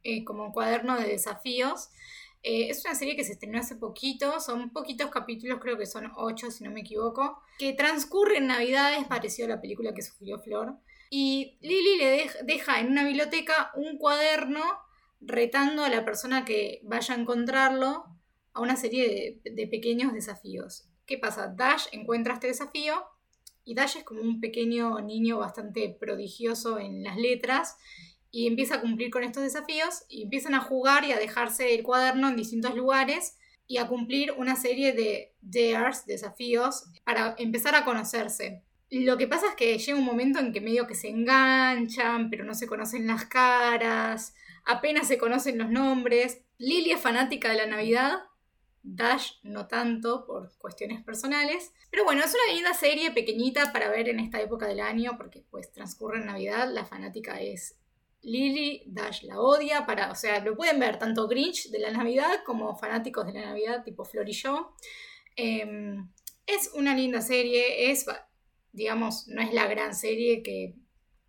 eh, 0.02 0.22
como 0.22 0.52
cuaderno 0.52 0.98
de 0.98 1.08
desafíos. 1.08 1.88
Eh, 2.42 2.68
es 2.68 2.84
una 2.84 2.94
serie 2.94 3.16
que 3.16 3.24
se 3.24 3.32
estrenó 3.32 3.58
hace 3.58 3.74
poquito, 3.76 4.38
son 4.38 4.68
poquitos 4.68 5.10
capítulos, 5.10 5.60
creo 5.62 5.78
que 5.78 5.86
son 5.86 6.12
ocho 6.16 6.50
si 6.50 6.62
no 6.62 6.70
me 6.70 6.80
equivoco, 6.80 7.40
que 7.58 7.72
transcurre 7.72 8.36
en 8.36 8.48
Navidades, 8.48 9.02
pareció 9.06 9.46
a 9.46 9.48
la 9.48 9.62
película 9.62 9.94
que 9.94 10.02
sugirió 10.02 10.38
Flor. 10.40 10.76
Y 11.08 11.56
Lily 11.62 11.96
le 11.96 12.30
deja 12.44 12.80
en 12.80 12.88
una 12.88 13.02
biblioteca 13.02 13.72
un 13.76 13.96
cuaderno 13.96 14.62
retando 15.22 15.84
a 15.84 15.88
la 15.88 16.04
persona 16.04 16.44
que 16.44 16.80
vaya 16.82 17.14
a 17.14 17.18
encontrarlo 17.18 18.04
a 18.52 18.60
una 18.60 18.76
serie 18.76 19.40
de, 19.42 19.66
pequeños 19.68 20.12
desafíos. 20.12 20.86
¿Qué 21.06 21.16
pasa? 21.16 21.48
Dash 21.48 21.86
encuentra 21.92 22.34
este 22.34 22.48
desafío 22.48 23.15
y 23.66 23.74
Dash 23.74 23.98
es 23.98 24.04
como 24.04 24.22
un 24.22 24.40
pequeño 24.40 25.00
niño 25.00 25.38
bastante 25.38 25.94
prodigioso 26.00 26.78
en 26.78 27.02
las 27.02 27.16
letras 27.16 27.76
y 28.30 28.46
empieza 28.46 28.76
a 28.76 28.80
cumplir 28.80 29.10
con 29.10 29.24
estos 29.24 29.42
desafíos 29.42 30.04
y 30.08 30.22
empiezan 30.22 30.54
a 30.54 30.60
jugar 30.60 31.04
y 31.04 31.12
a 31.12 31.18
dejarse 31.18 31.74
el 31.74 31.82
cuaderno 31.82 32.28
en 32.28 32.36
distintos 32.36 32.76
lugares 32.76 33.36
y 33.66 33.78
a 33.78 33.88
cumplir 33.88 34.32
una 34.38 34.54
serie 34.54 34.92
de 34.92 35.34
dares, 35.40 36.06
desafíos, 36.06 36.84
para 37.04 37.34
empezar 37.38 37.74
a 37.74 37.84
conocerse. 37.84 38.62
Lo 38.88 39.18
que 39.18 39.26
pasa 39.26 39.46
es 39.48 39.54
que 39.56 39.76
llega 39.76 39.98
un 39.98 40.04
momento 40.04 40.38
en 40.38 40.52
que 40.52 40.60
medio 40.60 40.86
que 40.86 40.94
se 40.94 41.08
enganchan, 41.08 42.30
pero 42.30 42.44
no 42.44 42.54
se 42.54 42.68
conocen 42.68 43.08
las 43.08 43.24
caras, 43.24 44.34
apenas 44.64 45.08
se 45.08 45.18
conocen 45.18 45.58
los 45.58 45.70
nombres. 45.70 46.40
Lily 46.58 46.92
es 46.92 47.00
fanática 47.00 47.50
de 47.50 47.56
la 47.56 47.66
Navidad, 47.66 48.20
Dash 48.86 49.32
no 49.42 49.66
tanto 49.66 50.24
por 50.24 50.56
cuestiones 50.58 51.02
personales. 51.02 51.72
Pero 51.90 52.04
bueno, 52.04 52.22
es 52.24 52.32
una 52.32 52.54
linda 52.54 52.72
serie 52.72 53.10
pequeñita 53.10 53.72
para 53.72 53.90
ver 53.90 54.08
en 54.08 54.20
esta 54.20 54.40
época 54.40 54.68
del 54.68 54.80
año, 54.80 55.16
porque 55.16 55.44
pues 55.50 55.72
transcurre 55.72 56.20
en 56.20 56.26
Navidad, 56.26 56.70
la 56.72 56.84
fanática 56.84 57.40
es 57.40 57.76
Lily, 58.22 58.84
Dash 58.86 59.24
la 59.24 59.40
odia, 59.40 59.86
para, 59.86 60.12
o 60.12 60.14
sea, 60.14 60.40
lo 60.40 60.56
pueden 60.56 60.78
ver 60.78 60.98
tanto 60.98 61.26
Grinch 61.26 61.68
de 61.70 61.80
la 61.80 61.90
Navidad 61.90 62.44
como 62.44 62.76
fanáticos 62.76 63.26
de 63.26 63.32
la 63.32 63.46
Navidad, 63.46 63.82
tipo 63.82 64.04
Flor 64.04 64.28
y 64.28 64.32
yo. 64.32 64.74
Em, 65.34 66.08
es 66.46 66.70
una 66.74 66.94
linda 66.94 67.20
serie, 67.20 67.90
es, 67.90 68.06
digamos, 68.72 69.26
no 69.26 69.42
es 69.42 69.52
la 69.52 69.66
gran 69.66 69.96
serie 69.96 70.44
que 70.44 70.76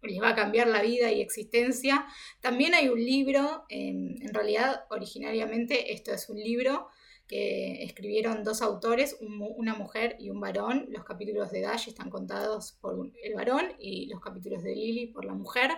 les 0.03 0.21
va 0.21 0.29
a 0.29 0.35
cambiar 0.35 0.67
la 0.67 0.83
vida 0.83 1.11
y 1.11 1.21
existencia. 1.21 2.05
También 2.39 2.75
hay 2.75 2.87
un 2.89 3.03
libro, 3.03 3.65
en 3.69 4.31
realidad 4.31 4.85
originariamente 4.91 5.91
esto 5.91 6.13
es 6.13 6.29
un 6.29 6.37
libro 6.37 6.87
que 7.27 7.83
escribieron 7.83 8.43
dos 8.43 8.61
autores, 8.61 9.17
una 9.19 9.75
mujer 9.75 10.15
y 10.19 10.29
un 10.29 10.39
varón. 10.39 10.87
Los 10.89 11.03
capítulos 11.03 11.51
de 11.51 11.61
Dash 11.61 11.89
están 11.89 12.09
contados 12.09 12.77
por 12.79 13.11
el 13.21 13.33
varón 13.35 13.73
y 13.79 14.07
los 14.07 14.21
capítulos 14.21 14.63
de 14.63 14.75
Lily 14.75 15.07
por 15.07 15.25
la 15.25 15.33
mujer. 15.33 15.71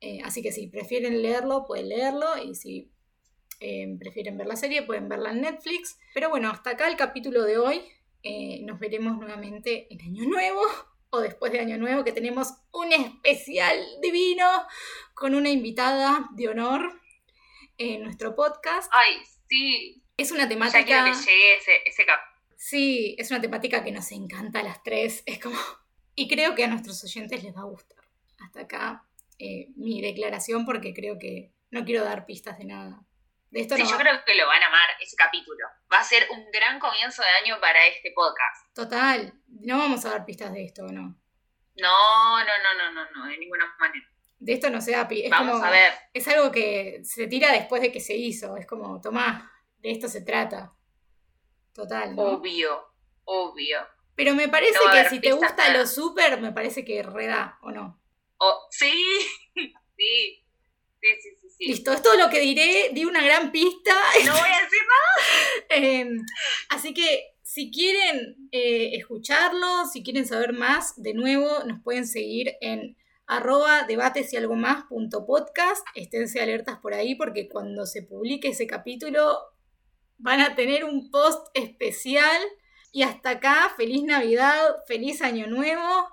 Eh, 0.00 0.20
así 0.24 0.42
que 0.42 0.52
si 0.52 0.68
prefieren 0.68 1.22
leerlo, 1.22 1.66
pueden 1.66 1.88
leerlo 1.88 2.38
y 2.42 2.54
si 2.54 2.92
eh, 3.60 3.96
prefieren 3.98 4.36
ver 4.36 4.46
la 4.46 4.56
serie, 4.56 4.82
pueden 4.82 5.08
verla 5.08 5.32
en 5.32 5.40
Netflix. 5.40 5.98
Pero 6.14 6.30
bueno, 6.30 6.50
hasta 6.50 6.70
acá 6.70 6.88
el 6.88 6.96
capítulo 6.96 7.42
de 7.42 7.58
hoy. 7.58 7.82
Eh, 8.22 8.62
nos 8.62 8.78
veremos 8.78 9.18
nuevamente 9.18 9.92
en 9.92 10.00
Año 10.00 10.26
Nuevo 10.26 10.62
después 11.20 11.52
de 11.52 11.60
Año 11.60 11.78
Nuevo, 11.78 12.04
que 12.04 12.12
tenemos 12.12 12.54
un 12.72 12.92
especial 12.92 13.78
divino 14.02 14.46
con 15.14 15.34
una 15.34 15.50
invitada 15.50 16.28
de 16.34 16.48
honor 16.48 17.00
en 17.78 18.02
nuestro 18.02 18.34
podcast. 18.34 18.90
Ay, 18.92 19.16
sí. 19.48 20.03
Es 20.16 20.30
una 20.30 20.48
temática. 20.48 20.84
Ya 20.84 21.04
que 21.04 21.12
llegue 21.12 21.56
ese, 21.56 21.82
ese 21.86 22.06
cap. 22.06 22.20
Sí, 22.56 23.14
es 23.18 23.30
una 23.30 23.40
temática 23.40 23.82
que 23.82 23.92
nos 23.92 24.10
encanta 24.12 24.60
a 24.60 24.62
las 24.62 24.82
tres. 24.82 25.22
Es 25.26 25.40
como. 25.40 25.56
Y 26.16 26.28
creo 26.28 26.54
que 26.54 26.62
a 26.62 26.68
nuestros 26.68 27.02
oyentes 27.02 27.42
les 27.42 27.56
va 27.56 27.62
a 27.62 27.64
gustar. 27.64 27.98
Hasta 28.38 28.60
acá 28.60 29.04
eh, 29.40 29.72
mi 29.74 30.00
declaración, 30.00 30.64
porque 30.64 30.94
creo 30.94 31.18
que 31.18 31.50
no 31.72 31.84
quiero 31.84 32.04
dar 32.04 32.24
pistas 32.24 32.56
de 32.56 32.66
nada. 32.66 33.02
De 33.50 33.60
esto 33.60 33.74
sí, 33.74 33.82
yo 33.82 33.96
creo 33.96 34.24
que 34.24 34.36
lo 34.36 34.46
van 34.46 34.62
a 34.62 34.66
amar 34.66 34.90
ese 35.00 35.16
capítulo. 35.16 35.66
Va 35.92 35.98
a 35.98 36.04
ser 36.04 36.28
un 36.30 36.50
gran 36.52 36.78
comienzo 36.78 37.22
de 37.22 37.28
año 37.44 37.60
para 37.60 37.84
este 37.86 38.12
podcast. 38.12 38.72
Total. 38.74 39.34
No 39.48 39.78
vamos 39.78 40.04
a 40.04 40.10
dar 40.10 40.24
pistas 40.24 40.52
de 40.52 40.64
esto, 40.64 40.86
¿no? 40.86 41.18
No, 41.76 42.38
no, 42.38 42.44
no, 42.44 42.74
no, 42.78 42.92
no, 42.92 43.10
no, 43.10 43.26
de 43.26 43.38
ninguna 43.38 43.74
manera. 43.78 44.06
De 44.38 44.52
esto 44.52 44.70
no 44.70 44.80
se 44.80 44.92
da 44.92 45.08
es 45.10 45.30
Vamos 45.30 45.62
a 45.62 45.70
ver. 45.70 45.92
Es 46.12 46.28
algo 46.28 46.52
que 46.52 47.00
se 47.02 47.26
tira 47.26 47.50
después 47.50 47.82
de 47.82 47.90
que 47.90 48.00
se 48.00 48.14
hizo. 48.14 48.56
Es 48.56 48.66
como, 48.66 49.00
tomá, 49.00 49.50
de 49.84 49.90
esto 49.90 50.08
se 50.08 50.22
trata. 50.22 50.74
Total. 51.74 52.14
Obvio, 52.16 52.86
obvio. 53.24 53.80
Pero 54.16 54.34
me 54.34 54.48
parece 54.48 54.78
que 54.92 55.08
si 55.10 55.20
te 55.20 55.32
gusta 55.32 55.76
lo 55.76 55.86
súper, 55.86 56.40
me 56.40 56.52
parece 56.52 56.86
que 56.86 57.02
reda, 57.02 57.58
¿o 57.62 57.70
no? 57.70 58.00
Oh, 58.38 58.66
sí, 58.70 58.90
sí. 59.54 60.40
Sí, 61.00 61.10
sí, 61.20 61.48
sí, 61.58 61.66
Listo, 61.66 61.92
es 61.92 62.00
todo 62.00 62.16
lo 62.16 62.30
que 62.30 62.40
diré. 62.40 62.92
Di 62.94 63.04
una 63.04 63.22
gran 63.22 63.52
pista. 63.52 63.94
No 64.24 64.32
voy 64.32 64.48
a 64.48 64.62
decir 64.62 64.82
nada. 64.88 65.66
Em, 65.68 66.24
así 66.70 66.94
que 66.94 67.34
si 67.42 67.70
quieren 67.70 68.48
eh, 68.52 68.92
escucharlo, 68.94 69.84
si 69.92 70.02
quieren 70.02 70.26
saber 70.26 70.54
más, 70.54 70.94
de 71.02 71.12
nuevo 71.12 71.62
nos 71.64 71.82
pueden 71.82 72.06
seguir 72.06 72.54
en 72.62 72.96
arroba 73.26 73.82
debates 73.82 74.32
y 74.32 74.38
algo 74.38 74.54
más 74.54 74.84
punto 74.84 75.26
podcast. 75.26 75.86
Esténse 75.94 76.40
alertas 76.40 76.78
por 76.78 76.94
ahí 76.94 77.16
porque 77.16 77.50
cuando 77.50 77.84
se 77.84 78.02
publique 78.02 78.48
ese 78.48 78.66
capítulo 78.66 79.53
van 80.24 80.40
a 80.40 80.54
tener 80.54 80.84
un 80.84 81.10
post 81.10 81.46
especial. 81.52 82.40
Y 82.90 83.02
hasta 83.02 83.30
acá, 83.30 83.74
feliz 83.76 84.02
Navidad, 84.04 84.82
feliz 84.88 85.20
Año 85.20 85.46
Nuevo. 85.46 86.08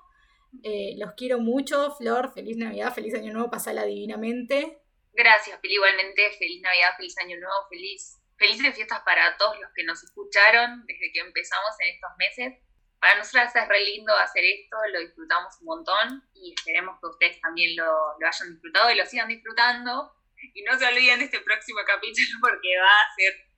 Eh, 0.64 0.96
los 0.98 1.14
quiero 1.16 1.40
mucho, 1.40 1.96
Flor, 1.96 2.34
feliz 2.34 2.58
Navidad, 2.58 2.94
feliz 2.94 3.16
Año 3.16 3.32
Nuevo, 3.32 3.50
pasala 3.50 3.86
divinamente. 3.86 4.82
Gracias, 5.14 5.58
Pili, 5.60 5.76
igualmente, 5.76 6.30
feliz 6.38 6.62
Navidad, 6.62 6.90
feliz 6.98 7.18
Año 7.20 7.38
Nuevo, 7.40 7.56
feliz, 7.70 8.20
felices 8.38 8.76
fiestas 8.76 9.00
para 9.06 9.38
todos 9.38 9.58
los 9.62 9.72
que 9.74 9.86
nos 9.86 10.04
escucharon 10.04 10.86
desde 10.88 11.14
que 11.14 11.20
empezamos 11.22 11.72
en 11.80 11.96
estos 11.96 12.12
meses. 12.18 12.60
Para 13.00 13.16
nosotros 13.18 13.56
es 13.56 13.68
re 13.70 13.86
lindo 13.86 14.14
hacer 14.14 14.44
esto, 14.44 14.76
lo 14.92 15.00
disfrutamos 15.00 15.56
un 15.62 15.66
montón 15.68 16.30
y 16.34 16.54
esperemos 16.54 17.00
que 17.00 17.08
ustedes 17.08 17.40
también 17.40 17.78
lo, 17.78 18.20
lo 18.20 18.28
hayan 18.28 18.52
disfrutado 18.52 18.92
y 18.92 18.96
lo 18.96 19.06
sigan 19.06 19.30
disfrutando. 19.30 20.12
Y 20.54 20.64
no 20.64 20.78
se 20.78 20.86
olviden 20.86 21.20
de 21.20 21.26
este 21.26 21.40
próximo 21.40 21.80
capítulo 21.86 22.28
porque 22.42 22.78
va 22.78 22.92
a 22.92 23.16
ser 23.16 23.51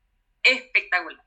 espectacular. 0.43 1.17